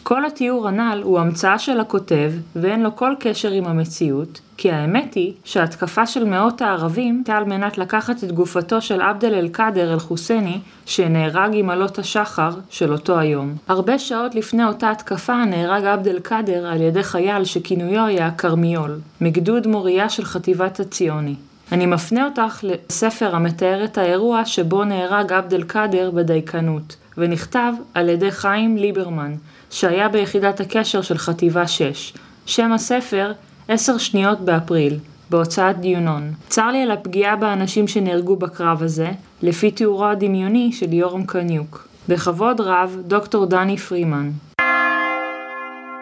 כל 0.03 0.25
התיאור 0.25 0.67
הנ"ל 0.67 1.01
הוא 1.03 1.19
המצאה 1.19 1.59
של 1.59 1.79
הכותב 1.79 2.31
ואין 2.55 2.83
לו 2.83 2.95
כל 2.95 3.13
קשר 3.19 3.51
עם 3.51 3.65
המציאות, 3.65 4.41
כי 4.57 4.71
האמת 4.71 5.13
היא 5.13 5.33
שההתקפה 5.43 6.05
של 6.05 6.23
מאות 6.23 6.61
הערבים 6.61 7.15
הייתה 7.15 7.37
על 7.37 7.43
מנת 7.43 7.77
לקחת 7.77 8.23
את 8.23 8.31
גופתו 8.31 8.81
של 8.81 9.01
עבד 9.01 9.25
אל-קאדר 9.25 9.93
אל-חוסייני 9.93 10.59
שנהרג 10.85 11.51
עם 11.53 11.69
עלות 11.69 11.99
השחר 11.99 12.49
של 12.69 12.91
אותו 12.91 13.19
היום. 13.19 13.55
הרבה 13.67 13.99
שעות 13.99 14.35
לפני 14.35 14.65
אותה 14.65 14.91
התקפה 14.91 15.45
נהרג 15.45 15.85
עבד 15.85 16.07
אל-קאדר 16.07 16.67
על 16.67 16.81
ידי 16.81 17.03
חייל 17.03 17.45
שכינויו 17.45 18.05
היה 18.05 18.31
כרמיול, 18.31 18.99
מגדוד 19.21 19.67
מוריה 19.67 20.09
של 20.09 20.25
חטיבת 20.25 20.79
הציוני. 20.79 21.35
אני 21.71 21.85
מפנה 21.85 22.25
אותך 22.25 22.63
לספר 22.63 23.35
המתאר 23.35 23.83
את 23.83 23.97
האירוע 23.97 24.45
שבו 24.45 24.83
נהרג 24.83 25.33
עבד 25.33 25.53
אל-קאדר 25.53 26.11
בדייקנות, 26.11 26.95
ונכתב 27.17 27.73
על 27.93 28.09
ידי 28.09 28.31
חיים 28.31 28.77
ליברמן, 28.77 29.35
שהיה 29.71 30.09
ביחידת 30.09 30.59
הקשר 30.59 31.01
של 31.01 31.17
חטיבה 31.17 31.67
6. 31.67 32.13
שם 32.45 32.71
הספר, 32.73 33.31
עשר 33.67 33.97
שניות 33.97 34.39
באפריל, 34.39 34.97
בהוצאת 35.29 35.79
דיונון. 35.79 36.31
צר 36.47 36.67
לי 36.67 36.81
על 36.81 36.91
הפגיעה 36.91 37.35
באנשים 37.35 37.87
שנהרגו 37.87 38.35
בקרב 38.35 38.83
הזה, 38.83 39.11
לפי 39.41 39.71
תיאורו 39.71 40.05
הדמיוני 40.05 40.71
של 40.71 40.93
יורם 40.93 41.25
קניוק. 41.25 41.87
בכבוד 42.09 42.61
רב, 42.61 42.97
דוקטור 43.07 43.45
דני 43.45 43.77
פרימן. 43.77 44.31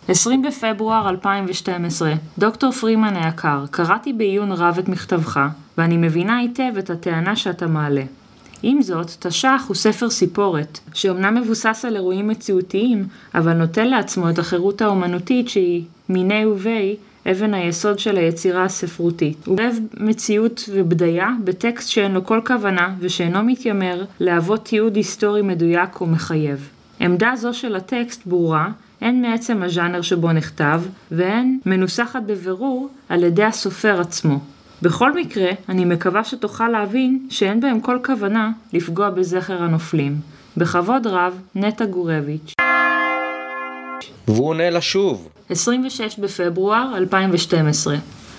20 0.09 0.41
בפברואר 0.41 1.09
2012, 1.09 2.13
דוקטור 2.37 2.71
פרימן 2.71 3.15
היקר, 3.15 3.65
קראתי 3.71 4.13
בעיון 4.13 4.51
רב 4.51 4.77
את 4.79 4.87
מכתבך, 4.87 5.39
ואני 5.77 5.97
מבינה 5.97 6.37
היטב 6.37 6.77
את 6.79 6.89
הטענה 6.89 7.35
שאתה 7.35 7.67
מעלה. 7.67 8.03
עם 8.63 8.81
זאת, 8.81 9.11
תש"ח 9.19 9.65
הוא 9.67 9.75
ספר 9.75 10.09
סיפורת, 10.09 10.79
שאומנם 10.93 11.35
מבוסס 11.35 11.85
על 11.87 11.95
אירועים 11.95 12.27
מציאותיים, 12.27 13.07
אבל 13.35 13.53
נוטל 13.53 13.83
לעצמו 13.83 14.29
את 14.29 14.39
החירות 14.39 14.81
האומנותית 14.81 15.49
שהיא, 15.49 15.83
מיני 16.09 16.45
ובי, 16.45 16.95
אבן 17.31 17.53
היסוד 17.53 17.99
של 17.99 18.17
היצירה 18.17 18.63
הספרותית. 18.63 19.47
הוא 19.47 19.57
אוהב 19.59 19.75
מציאות 19.97 20.69
ובדיה 20.73 21.29
בטקסט 21.43 21.89
שאין 21.89 22.11
לו 22.11 22.25
כל 22.25 22.41
כוונה 22.45 22.95
ושאינו 22.99 23.43
מתיימר 23.43 24.05
להוות 24.19 24.65
תיעוד 24.65 24.95
היסטורי 24.95 25.41
מדויק 25.41 26.01
או 26.01 26.05
מחייב. 26.05 26.69
עמדה 26.99 27.31
זו 27.35 27.53
של 27.53 27.75
הטקסט 27.75 28.21
ברורה, 28.25 28.69
הן 29.05 29.21
מעצם 29.21 29.63
הז'אנר 29.63 30.01
שבו 30.01 30.31
נכתב, 30.31 30.81
והן 31.11 31.57
מנוסחת 31.65 32.21
בבירור 32.25 32.89
על 33.09 33.23
ידי 33.23 33.43
הסופר 33.43 34.01
עצמו. 34.01 34.39
בכל 34.81 35.15
מקרה, 35.15 35.49
אני 35.69 35.85
מקווה 35.85 36.23
שתוכל 36.23 36.67
להבין 36.67 37.27
שאין 37.29 37.59
בהם 37.59 37.79
כל 37.79 37.99
כוונה 38.05 38.51
לפגוע 38.73 39.09
בזכר 39.09 39.63
הנופלים. 39.63 40.17
בכבוד 40.57 41.07
רב, 41.07 41.39
נטע 41.55 41.85
גורביץ'. 41.85 42.53
והוא 44.27 44.47
עונה 44.47 44.69
לה 44.69 44.81
שוב. 44.81 45.29
26 45.49 46.19
בפברואר 46.19 46.97
2012 46.97 47.95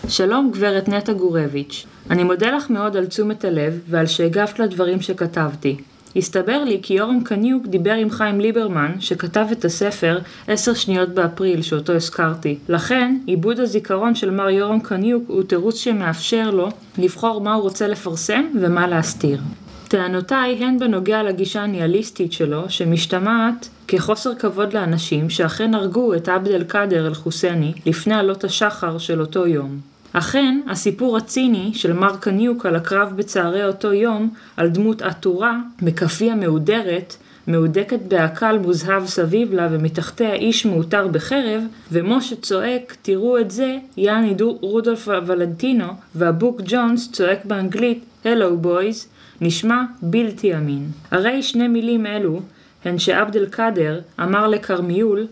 שלום 0.08 0.50
גברת 0.52 0.88
נטע 0.88 1.12
גורביץ', 1.12 1.86
אני 2.10 2.24
מודה 2.24 2.50
לך 2.50 2.70
מאוד 2.70 2.96
על 2.96 3.06
תשומת 3.06 3.44
הלב 3.44 3.80
ועל 3.88 4.06
שהגבת 4.06 4.58
לדברים 4.58 5.00
שכתבתי. 5.00 5.76
הסתבר 6.16 6.64
לי 6.64 6.78
כי 6.82 6.94
יורם 6.94 7.20
קניוק 7.24 7.66
דיבר 7.66 7.92
עם 7.92 8.10
חיים 8.10 8.40
ליברמן, 8.40 8.92
שכתב 9.00 9.46
את 9.52 9.64
הספר 9.64 10.18
עשר 10.48 10.74
שניות 10.74 11.08
באפריל, 11.08 11.62
שאותו 11.62 11.92
הזכרתי. 11.92 12.58
לכן, 12.68 13.18
עיבוד 13.26 13.60
הזיכרון 13.60 14.14
של 14.14 14.30
מר 14.30 14.50
יורם 14.50 14.80
קניוק 14.80 15.24
הוא 15.26 15.42
תירוץ 15.42 15.76
שמאפשר 15.76 16.50
לו 16.50 16.68
לבחור 16.98 17.40
מה 17.40 17.54
הוא 17.54 17.62
רוצה 17.62 17.88
לפרסם 17.88 18.44
ומה 18.60 18.86
להסתיר. 18.86 19.40
טענותיי 19.88 20.64
הן 20.64 20.78
בנוגע 20.78 21.22
לגישה 21.22 21.62
הניהליסטית 21.62 22.32
שלו, 22.32 22.64
שמשתמעת 22.68 23.68
כחוסר 23.88 24.34
כבוד 24.34 24.72
לאנשים 24.72 25.30
שאכן 25.30 25.74
הרגו 25.74 26.14
את 26.14 26.28
עבד 26.28 26.50
אל-קאדר 26.50 27.06
אל-חוסייני 27.06 27.72
לפני 27.86 28.14
עלות 28.14 28.44
השחר 28.44 28.98
של 28.98 29.20
אותו 29.20 29.46
יום. 29.46 29.95
אכן, 30.18 30.60
הסיפור 30.68 31.16
הציני 31.16 31.70
של 31.74 31.92
מר 31.92 32.16
קניוק 32.16 32.66
על 32.66 32.76
הקרב 32.76 33.12
בצהרי 33.16 33.64
אותו 33.64 33.92
יום, 33.92 34.30
על 34.56 34.68
דמות 34.68 35.02
עטורה, 35.02 35.58
בכפיה 35.82 36.34
מהודרת, 36.34 37.16
מהודקת 37.46 37.98
בעקל 38.08 38.58
מוזהב 38.58 39.06
סביב 39.06 39.54
לה 39.54 39.68
ומתחתיה 39.70 40.32
איש 40.32 40.66
מעוטר 40.66 41.08
בחרב, 41.08 41.62
ומשה 41.92 42.36
צועק, 42.36 42.96
תראו 43.02 43.38
את 43.38 43.50
זה, 43.50 43.78
יעני 43.96 44.34
רודולף 44.60 45.08
ולנטינו, 45.26 45.86
והבוק 46.14 46.60
ג'ונס 46.64 47.12
צועק 47.12 47.44
באנגלית, 47.44 48.04
הלו 48.24 48.58
בויז, 48.58 49.08
נשמע 49.40 49.82
בלתי 50.02 50.56
אמין. 50.56 50.90
הרי 51.10 51.42
שני 51.42 51.68
מילים 51.68 52.06
אלו 52.06 52.40
הן 52.84 52.98
שעבד 52.98 53.36
אל 53.36 53.46
קאדר 53.46 54.00
אמר 54.20 54.48
לכרמיול 54.48 55.26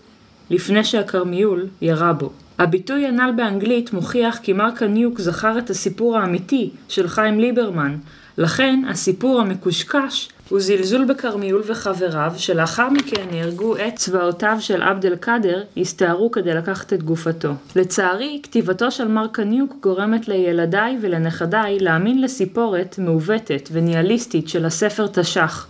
לפני 0.51 0.85
שהכרמיול 0.85 1.67
ירה 1.83 2.13
בו. 2.13 2.33
הביטוי 2.59 3.07
הנ"ל 3.07 3.33
באנגלית 3.37 3.93
מוכיח 3.93 4.39
כי 4.43 4.53
מר 4.53 4.71
קניוק 4.71 5.21
זכר 5.21 5.59
את 5.59 5.71
הסיפור 5.71 6.19
האמיתי 6.19 6.71
של 6.89 7.09
חיים 7.09 7.41
ליברמן, 7.41 7.97
לכן 8.39 8.83
הסיפור 8.89 9.41
המקושקש 9.41 10.29
הוא 10.49 10.61
זלזול 10.61 11.05
בכרמיול 11.05 11.63
וחבריו, 11.67 12.33
שלאחר 12.37 12.91
מכן 12.91 13.27
נהרגו 13.31 13.77
את 13.77 13.97
צבאותיו 13.97 14.57
של 14.61 14.83
עבד 14.83 15.07
אל 15.07 15.17
קאדר, 15.17 15.63
הסתערו 15.77 16.31
כדי 16.31 16.55
לקחת 16.55 16.93
את 16.93 17.03
גופתו. 17.03 17.53
לצערי, 17.77 18.41
כתיבתו 18.43 18.91
של 18.91 19.09
מר 19.09 19.27
קניוק 19.27 19.77
גורמת 19.83 20.29
לילדיי 20.29 20.99
ולנכדיי 21.01 21.79
להאמין 21.79 22.21
לסיפורת 22.21 22.99
מעוותת 22.99 23.69
וניהליסטית 23.73 24.49
של 24.49 24.65
הספר 24.65 25.07
תש"ח, 25.07 25.67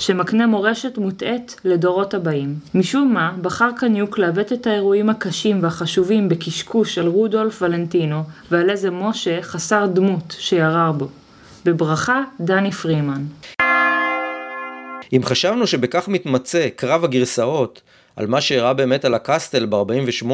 שמקנה 0.00 0.46
מורשת 0.46 0.98
מוטעית 0.98 1.56
לדורות 1.64 2.14
הבאים. 2.14 2.54
משום 2.74 3.14
מה, 3.14 3.32
בחר 3.42 3.70
קניוק 3.76 4.18
לעוות 4.18 4.52
את 4.52 4.66
האירועים 4.66 5.10
הקשים 5.10 5.62
והחשובים 5.62 6.28
בקשקוש 6.28 6.98
על 6.98 7.06
רודולף 7.06 7.62
ולנטינו, 7.62 8.22
ועל 8.50 8.70
איזה 8.70 8.90
משה 8.90 9.42
חסר 9.42 9.86
דמות 9.86 10.36
שירר 10.38 10.92
בו. 10.92 11.08
בברכה, 11.64 12.22
דני 12.40 12.72
פרימן. 12.72 13.24
אם 15.12 15.20
חשבנו 15.24 15.66
שבכך 15.66 16.08
מתמצה 16.08 16.68
קרב 16.76 17.04
הגרסאות 17.04 17.82
על 18.16 18.26
מה 18.26 18.40
שאירע 18.40 18.72
באמת 18.72 19.04
על 19.04 19.14
הקסטל 19.14 19.66
ב-48, 19.66 20.26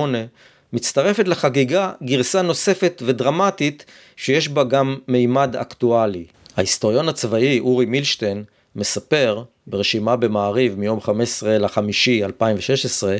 מצטרפת 0.72 1.28
לחגיגה 1.28 1.92
גרסה 2.02 2.42
נוספת 2.42 3.02
ודרמטית 3.06 3.84
שיש 4.16 4.48
בה 4.48 4.64
גם 4.64 4.96
מימד 5.08 5.56
אקטואלי. 5.56 6.24
ההיסטוריון 6.56 7.08
הצבאי 7.08 7.60
אורי 7.60 7.86
מילשטיין 7.86 8.44
מספר 8.76 9.44
ברשימה 9.66 10.16
במעריב 10.16 10.78
מיום 10.78 11.00
15 11.00 11.58
לחמישי 11.58 12.24
2016 12.24 13.16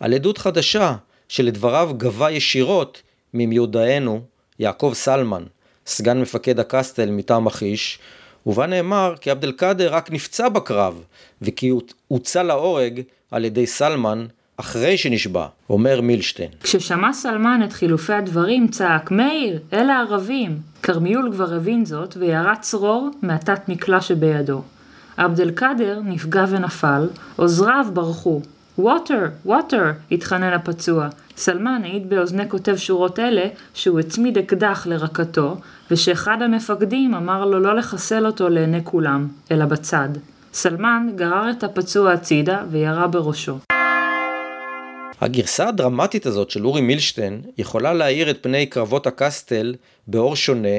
על 0.00 0.14
עדות 0.14 0.38
חדשה 0.38 0.94
שלדבריו 1.28 1.90
גבה 1.96 2.30
ישירות 2.30 3.02
ממיודענו 3.34 4.20
יעקב 4.58 4.92
סלמן, 4.94 5.42
סגן 5.86 6.20
מפקד 6.20 6.60
הקסטל 6.60 7.10
מטעם 7.10 7.46
לכיש, 7.46 7.98
ובה 8.46 8.66
נאמר 8.66 9.14
כי 9.20 9.30
עבד 9.30 9.44
אל-קאדר 9.44 9.94
רק 9.94 10.10
נפצע 10.10 10.48
בקרב, 10.48 11.02
וכי 11.42 11.70
הוצא 12.08 12.42
להורג 12.42 13.00
על 13.30 13.44
ידי 13.44 13.66
סלמן 13.66 14.26
אחרי 14.56 14.98
שנשבע, 14.98 15.46
אומר 15.70 16.00
מילשטיין. 16.00 16.50
כששמע 16.62 17.12
סלמן 17.12 17.60
את 17.64 17.72
חילופי 17.72 18.12
הדברים, 18.12 18.68
צעק, 18.68 19.10
מאיר, 19.10 19.60
אלה 19.72 19.98
ערבים. 19.98 20.58
כרמיול 20.82 21.30
כבר 21.32 21.54
הבין 21.54 21.84
זאת, 21.84 22.16
וירה 22.16 22.56
צרור 22.56 23.10
מהתת 23.22 23.68
מקלע 23.68 24.00
שבידו. 24.00 24.62
עבד 25.20 25.40
אל-קאדר 25.40 26.00
נפגע 26.04 26.44
ונפל, 26.48 27.08
עוזריו 27.36 27.86
ברחו. 27.92 28.40
ווטר, 28.78 29.26
ווטר, 29.44 29.90
התחנן 30.12 30.52
הפצוע. 30.52 31.08
סלמן 31.36 31.80
העיד 31.84 32.10
באוזני 32.10 32.48
כותב 32.48 32.76
שורות 32.76 33.18
אלה 33.18 33.46
שהוא 33.74 34.00
הצמיד 34.00 34.38
אקדח 34.38 34.86
לרקתו, 34.86 35.56
ושאחד 35.90 36.42
המפקדים 36.42 37.14
אמר 37.14 37.44
לו 37.44 37.60
לא 37.60 37.76
לחסל 37.76 38.26
אותו 38.26 38.48
לעיני 38.48 38.80
כולם, 38.84 39.28
אלא 39.50 39.64
בצד. 39.64 40.08
סלמן 40.52 41.08
גרר 41.16 41.50
את 41.50 41.64
הפצוע 41.64 42.12
הצידה 42.12 42.62
וירה 42.70 43.06
בראשו. 43.06 43.58
הגרסה 45.20 45.68
הדרמטית 45.68 46.26
הזאת 46.26 46.50
של 46.50 46.66
אורי 46.66 46.80
מילשטיין 46.80 47.40
יכולה 47.58 47.92
להאיר 47.92 48.30
את 48.30 48.38
פני 48.42 48.66
קרבות 48.66 49.06
הקסטל 49.06 49.74
באור 50.06 50.36
שונה, 50.36 50.78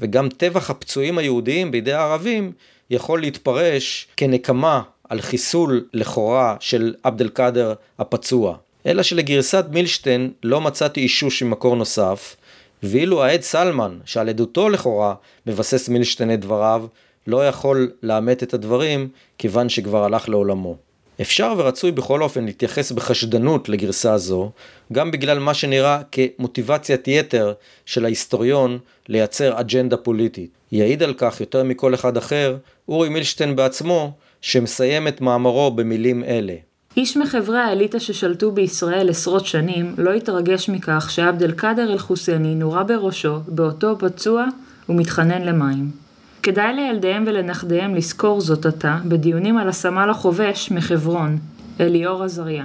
וגם 0.00 0.28
טבח 0.28 0.70
הפצועים 0.70 1.18
היהודיים 1.18 1.70
בידי 1.70 1.92
הערבים 1.92 2.52
יכול 2.90 3.20
להתפרש 3.20 4.08
כנקמה 4.16 4.82
על 5.08 5.20
חיסול 5.20 5.84
לכאורה 5.92 6.56
של 6.60 6.94
עבד 7.02 7.20
אל 7.20 7.28
קאדר 7.28 7.74
הפצוע. 7.98 8.56
אלא 8.86 9.02
שלגרסת 9.02 9.64
מילשטיין 9.70 10.30
לא 10.42 10.60
מצאתי 10.60 11.00
אישוש 11.00 11.42
ממקור 11.42 11.76
נוסף, 11.76 12.36
ואילו 12.82 13.24
העד 13.24 13.40
סלמן, 13.40 13.98
שעל 14.04 14.28
עדותו 14.28 14.68
לכאורה 14.68 15.14
מבסס 15.46 15.88
מילשטיין 15.88 16.34
את 16.34 16.40
דבריו, 16.40 16.86
לא 17.26 17.48
יכול 17.48 17.92
לאמת 18.02 18.42
את 18.42 18.54
הדברים, 18.54 19.08
כיוון 19.38 19.68
שכבר 19.68 20.04
הלך 20.04 20.28
לעולמו. 20.28 20.87
אפשר 21.20 21.54
ורצוי 21.56 21.92
בכל 21.92 22.22
אופן 22.22 22.44
להתייחס 22.44 22.92
בחשדנות 22.92 23.68
לגרסה 23.68 24.18
זו, 24.18 24.50
גם 24.92 25.10
בגלל 25.10 25.38
מה 25.38 25.54
שנראה 25.54 26.00
כמוטיבציית 26.12 27.08
יתר 27.08 27.52
של 27.86 28.04
ההיסטוריון 28.04 28.78
לייצר 29.08 29.60
אג'נדה 29.60 29.96
פוליטית. 29.96 30.50
יעיד 30.72 31.02
על 31.02 31.14
כך 31.18 31.40
יותר 31.40 31.62
מכל 31.62 31.94
אחד 31.94 32.16
אחר, 32.16 32.56
אורי 32.88 33.08
מילשטיין 33.08 33.56
בעצמו, 33.56 34.12
שמסיים 34.40 35.08
את 35.08 35.20
מאמרו 35.20 35.70
במילים 35.70 36.24
אלה. 36.24 36.54
איש 36.96 37.16
מחברי 37.16 37.58
האליטה 37.58 38.00
ששלטו 38.00 38.52
בישראל 38.52 39.10
עשרות 39.10 39.46
שנים 39.46 39.94
לא 39.98 40.12
התרגש 40.12 40.68
מכך 40.68 41.10
שעבד 41.10 41.42
אל-קאדר 41.42 41.92
אל-חוסייני 41.92 42.54
נורה 42.54 42.84
בראשו, 42.84 43.36
באותו 43.48 43.96
פצוע 43.98 44.46
ומתחנן 44.88 45.42
למים. 45.42 46.07
כדאי 46.42 46.74
לילדיהם 46.74 47.24
ולנכדיהם 47.26 47.94
לזכור 47.94 48.40
זאת 48.40 48.66
עתה 48.66 48.98
בדיונים 49.04 49.58
על 49.58 49.68
הסמל 49.68 50.10
החובש 50.10 50.70
מחברון, 50.70 51.38
אליאור 51.80 52.22
עזריה. 52.22 52.64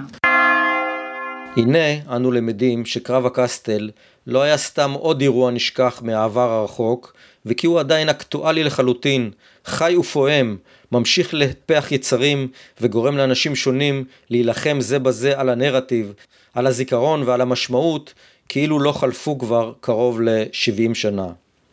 הנה 1.56 2.16
אנו 2.16 2.32
למדים 2.32 2.86
שקרב 2.86 3.26
הקסטל 3.26 3.90
לא 4.26 4.42
היה 4.42 4.56
סתם 4.56 4.92
עוד 4.92 5.20
אירוע 5.20 5.50
נשכח 5.50 6.02
מהעבר 6.04 6.50
הרחוק, 6.50 7.14
וכי 7.46 7.66
הוא 7.66 7.80
עדיין 7.80 8.08
אקטואלי 8.08 8.64
לחלוטין, 8.64 9.30
חי 9.64 9.96
ופועם, 9.96 10.56
ממשיך 10.92 11.34
לטפח 11.34 11.92
יצרים 11.92 12.48
וגורם 12.80 13.16
לאנשים 13.16 13.56
שונים 13.56 14.04
להילחם 14.30 14.76
זה 14.80 14.98
בזה 14.98 15.40
על 15.40 15.48
הנרטיב, 15.48 16.12
על 16.54 16.66
הזיכרון 16.66 17.22
ועל 17.22 17.40
המשמעות, 17.40 18.14
כאילו 18.48 18.80
לא 18.80 18.92
חלפו 18.92 19.38
כבר 19.38 19.72
קרוב 19.80 20.20
ל-70 20.20 20.94
שנה. 20.94 21.26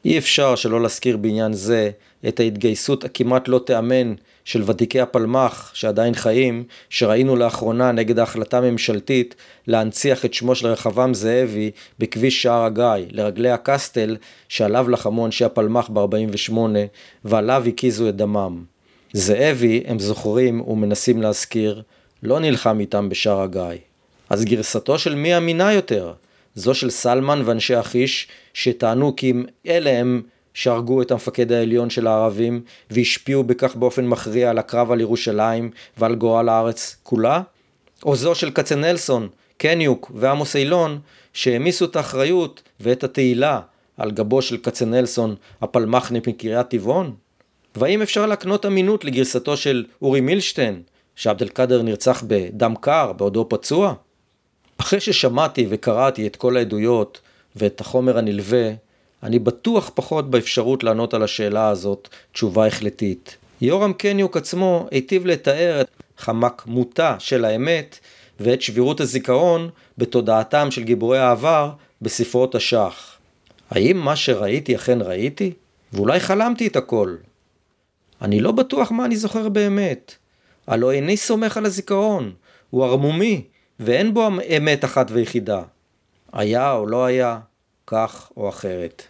אי 0.06 0.18
אפשר 0.18 0.56
שלא 0.56 0.82
להזכיר 0.82 1.18
בעניין 1.18 1.54
זה 1.54 1.91
את 2.28 2.39
ההתגייסות 2.39 3.04
הכמעט 3.04 3.47
לא 3.47 3.60
תיאמן 3.66 4.14
של 4.45 4.64
ותיקי 4.66 4.99
הפלמ"ח 4.99 5.72
שעדיין 5.74 6.14
חיים, 6.14 6.64
שראינו 6.89 7.36
לאחרונה 7.36 7.91
נגד 7.91 8.20
ההחלטה 8.20 8.58
הממשלתית 8.58 9.36
להנציח 9.68 10.26
את 10.26 10.34
שמו 10.34 10.56
של 10.56 10.68
רחבעם 10.68 11.14
זאבי 11.14 11.72
בכביש 11.99 12.41
שער 12.41 12.64
הגיא, 12.64 13.08
לרגלי 13.12 13.52
הקסטל 13.52 14.18
שעליו 14.49 14.89
לחמו 14.89 15.26
אנשי 15.26 15.45
הפלמ"ח 15.45 15.89
ב-48 15.89 16.54
ועליו 17.26 17.64
הקיזו 17.68 18.10
את 18.10 18.16
דמם. 18.16 18.64
זאבי, 19.14 19.84
הם 19.86 19.99
זוכרים 19.99 20.62
ומנסים 20.62 21.22
להזכיר, 21.22 21.82
לא 22.24 22.39
נלחם 22.39 22.80
איתם 22.80 23.10
בשער 23.10 23.41
הגיא. 23.41 23.80
אז 24.30 24.45
גרסתו 24.45 24.99
של 24.99 25.16
מי 25.16 25.38
אמינה 25.38 25.74
יותר? 25.74 26.14
זו 26.56 26.74
של 26.74 26.89
סלמן 26.89 27.41
ואנשי 27.45 27.76
החיש, 27.76 28.28
שטענו 28.54 29.16
כי 29.16 29.32
אם 29.32 29.45
אלה 29.68 29.89
הם 29.89 30.22
שהרגו 30.54 31.02
את 31.02 31.12
המפקד 31.12 31.52
העליון 31.52 31.89
של 31.89 32.08
הערבים 32.08 32.62
והשפיעו 32.89 33.43
בכך 33.43 33.76
באופן 33.76 34.08
מכריע 34.08 34.49
על 34.49 34.58
הקרב 34.58 34.91
על 34.91 35.02
ירושלים 35.02 35.70
ועל 35.97 36.16
גורל 36.16 36.49
הארץ 36.49 36.95
כולה? 37.04 37.41
או 38.06 38.16
זו 38.16 38.36
של 38.36 38.52
כצנלסון, 38.52 39.28
קניוק 39.58 40.12
ועמוס 40.16 40.56
אילון 40.56 40.99
שהעמיסו 41.34 41.86
את 41.86 41.95
האחריות 41.95 42.62
ואת 42.80 43.04
התהילה 43.04 43.60
על 43.97 44.12
גבו 44.12 44.41
של 44.41 44.58
כצנלסון 44.58 45.36
הפלמחניק 45.62 46.28
מקריית 46.28 46.68
טבעון? 46.68 47.16
והאם 47.76 48.02
אפשר 48.02 48.26
להקנות 48.26 48.66
אמינות 48.66 49.06
לגרסתו 49.06 49.58
של 49.58 49.86
אורי 50.02 50.22
מילשטיין 50.22 50.82
שעבד 51.16 51.41
אל 51.41 51.47
קאדר 51.47 51.82
נרצח 51.82 52.24
בדם 52.28 52.74
קר 52.82 53.14
בעודו 53.14 53.49
פצוע? 53.49 53.93
אחרי 54.82 54.99
ששמעתי 54.99 55.67
וקראתי 55.69 56.27
את 56.27 56.36
כל 56.36 56.57
העדויות 56.57 57.19
ואת 57.55 57.82
החומר 57.82 58.17
הנלווה, 58.17 58.71
אני 59.23 59.39
בטוח 59.39 59.91
פחות 59.93 60.29
באפשרות 60.29 60.84
לענות 60.84 61.13
על 61.13 61.23
השאלה 61.23 61.67
הזאת 61.69 62.07
תשובה 62.32 62.67
החלטית. 62.67 63.38
יורם 63.61 63.93
קניוק 63.93 64.38
עצמו 64.38 64.88
היטיב 64.91 65.25
לתאר 65.25 65.82
את 65.82 65.88
חמקמותה 66.17 67.15
של 67.19 67.45
האמת 67.45 67.99
ואת 68.39 68.61
שבירות 68.61 69.01
הזיכרון 69.01 69.69
בתודעתם 69.97 70.71
של 70.71 70.84
גיבורי 70.84 71.19
העבר 71.19 71.71
בספרות 72.01 72.55
השח. 72.55 73.17
האם 73.69 73.97
מה 73.97 74.15
שראיתי 74.15 74.75
אכן 74.75 75.01
ראיתי? 75.01 75.53
ואולי 75.93 76.19
חלמתי 76.19 76.67
את 76.67 76.75
הכל. 76.75 77.15
אני 78.21 78.39
לא 78.39 78.51
בטוח 78.51 78.91
מה 78.91 79.05
אני 79.05 79.17
זוכר 79.17 79.49
באמת. 79.49 80.15
הלא 80.67 80.91
איני 80.91 81.17
סומך 81.17 81.57
על 81.57 81.65
הזיכרון, 81.65 82.34
הוא 82.69 82.86
ערמומי, 82.86 83.41
ואין 83.82 84.13
בו 84.13 84.27
אמת 84.57 84.86
אחת 84.86 85.07
ויחידה. 85.11 85.61
היה 86.34 86.73
או 86.73 86.88
לא 86.88 87.05
היה, 87.05 87.39
כך 87.88 88.32
או 88.38 88.49
אחרת. 88.49 89.03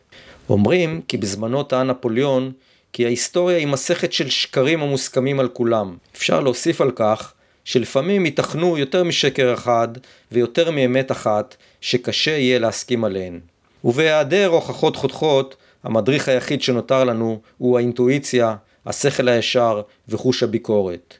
אומרים 0.49 1.01
כי 1.07 1.17
בזמנו 1.17 1.63
טען 1.63 1.87
נפוליאון 1.87 2.51
כי 2.93 3.05
ההיסטוריה 3.05 3.57
היא 3.57 3.67
מסכת 3.67 4.13
של 4.13 4.29
שקרים 4.29 4.81
המוסכמים 4.81 5.39
על 5.39 5.47
כולם. 5.47 5.97
אפשר 6.15 6.39
להוסיף 6.39 6.81
על 6.81 6.91
כך 6.91 7.33
שלפעמים 7.65 8.25
ייתכנו 8.25 8.77
יותר 8.77 9.03
משקר 9.03 9.53
אחד 9.53 9.87
ויותר 10.31 10.71
מאמת 10.71 11.11
אחת 11.11 11.55
שקשה 11.81 12.31
יהיה 12.31 12.59
להסכים 12.59 13.03
עליהן. 13.03 13.39
ובהיעדר 13.83 14.47
הוכחות 14.47 14.95
חותכות, 14.95 15.55
המדריך 15.83 16.27
היחיד 16.27 16.61
שנותר 16.61 17.03
לנו 17.03 17.41
הוא 17.57 17.77
האינטואיציה, 17.77 18.55
השכל 18.85 19.27
הישר 19.27 19.81
וחוש 20.09 20.43
הביקורת. 20.43 21.13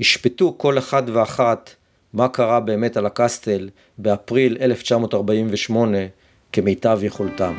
ישפטו 0.00 0.54
כל 0.58 0.78
אחד 0.78 1.02
ואחת 1.06 1.74
מה 2.14 2.28
קרה 2.28 2.60
באמת 2.60 2.96
על 2.96 3.06
הקסטל 3.06 3.68
באפריל 3.98 4.56
1948 4.60 5.98
כמיטב 6.52 6.98
יכולתם. 7.02 7.54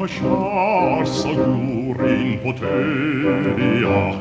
השער 0.00 1.06
סגור 1.06 1.94
אין 2.04 2.38
פותח, 2.42 4.16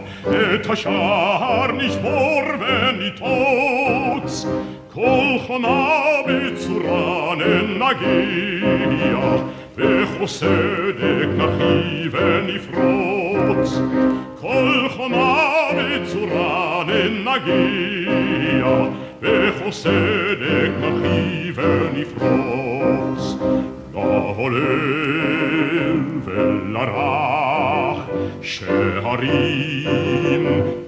את 0.55 0.69
השער 0.69 1.71
נשבור 1.71 2.41
וניטוץ, 2.59 4.45
כל 4.93 5.37
חומה 5.47 5.99
בצורה 6.27 7.35
ננגיע, 7.35 9.17
וחוסדק 9.75 11.27
נחי 11.37 12.07
ונפרוץ. 12.11 13.79
כל 14.41 14.89
חומה 14.89 15.67
בצורה 15.77 16.83
ננגיע, 16.87 18.65
וחוסדק 19.21 20.71
נחי 20.81 21.51
ונפרוץ. 21.55 23.37
להולל 23.93 24.59
ולרך, 26.25 27.99
שערים 28.41 29.27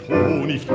פה 0.07 0.13
נפתח, 0.47 0.73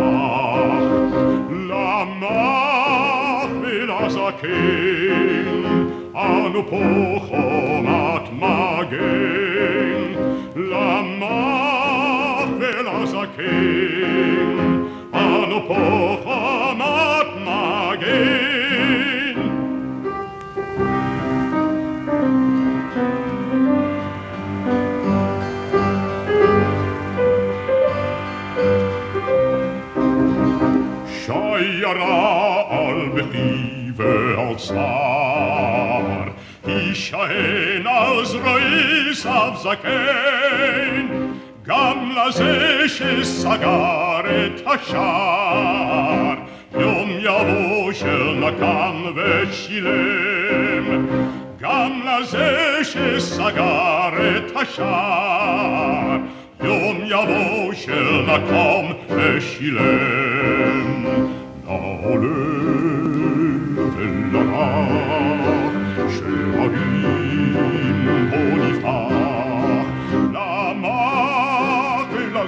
למח 1.69 3.49
ולזקן, 3.63 4.49
אנו 6.15 6.63
פה 6.71 6.85
חומת 7.19 8.33
מגן, 8.33 9.34
king 13.37 14.87
an 15.13 15.51
opocha 15.59 16.37
amat 16.71 17.31
magin 17.47 19.39
Scheiera 31.19 32.19
al 32.71 33.01
bechive 33.15 34.15
al 34.45 34.59
sar 34.59 36.33
Ishaen 36.65 37.87
aus 37.87 38.33
Reis 38.47 39.27
av 39.27 39.59
Zakein 39.65 41.35
gam 41.75 42.01
la 42.17 42.29
zeche 42.39 43.13
sagare 43.41 44.43
tashar 44.63 46.37
Yom 46.83 47.11
yavoshe 47.27 48.17
na 48.43 48.51
kan 48.61 48.99
vechilem 49.17 50.87
Gam 51.63 51.93
la 52.07 52.19
zeche 52.33 53.09
sagare 53.35 54.33
tashar 54.53 56.19
Yom 56.67 56.99
yavoshe 57.13 58.01
na 58.29 58.39
kan 58.51 58.87
vechilem 59.17 60.89
Na 61.67 61.77
ole 62.11 62.41
velara 63.95 65.07
Shehavim 66.15 67.53
bonifar 68.31 69.34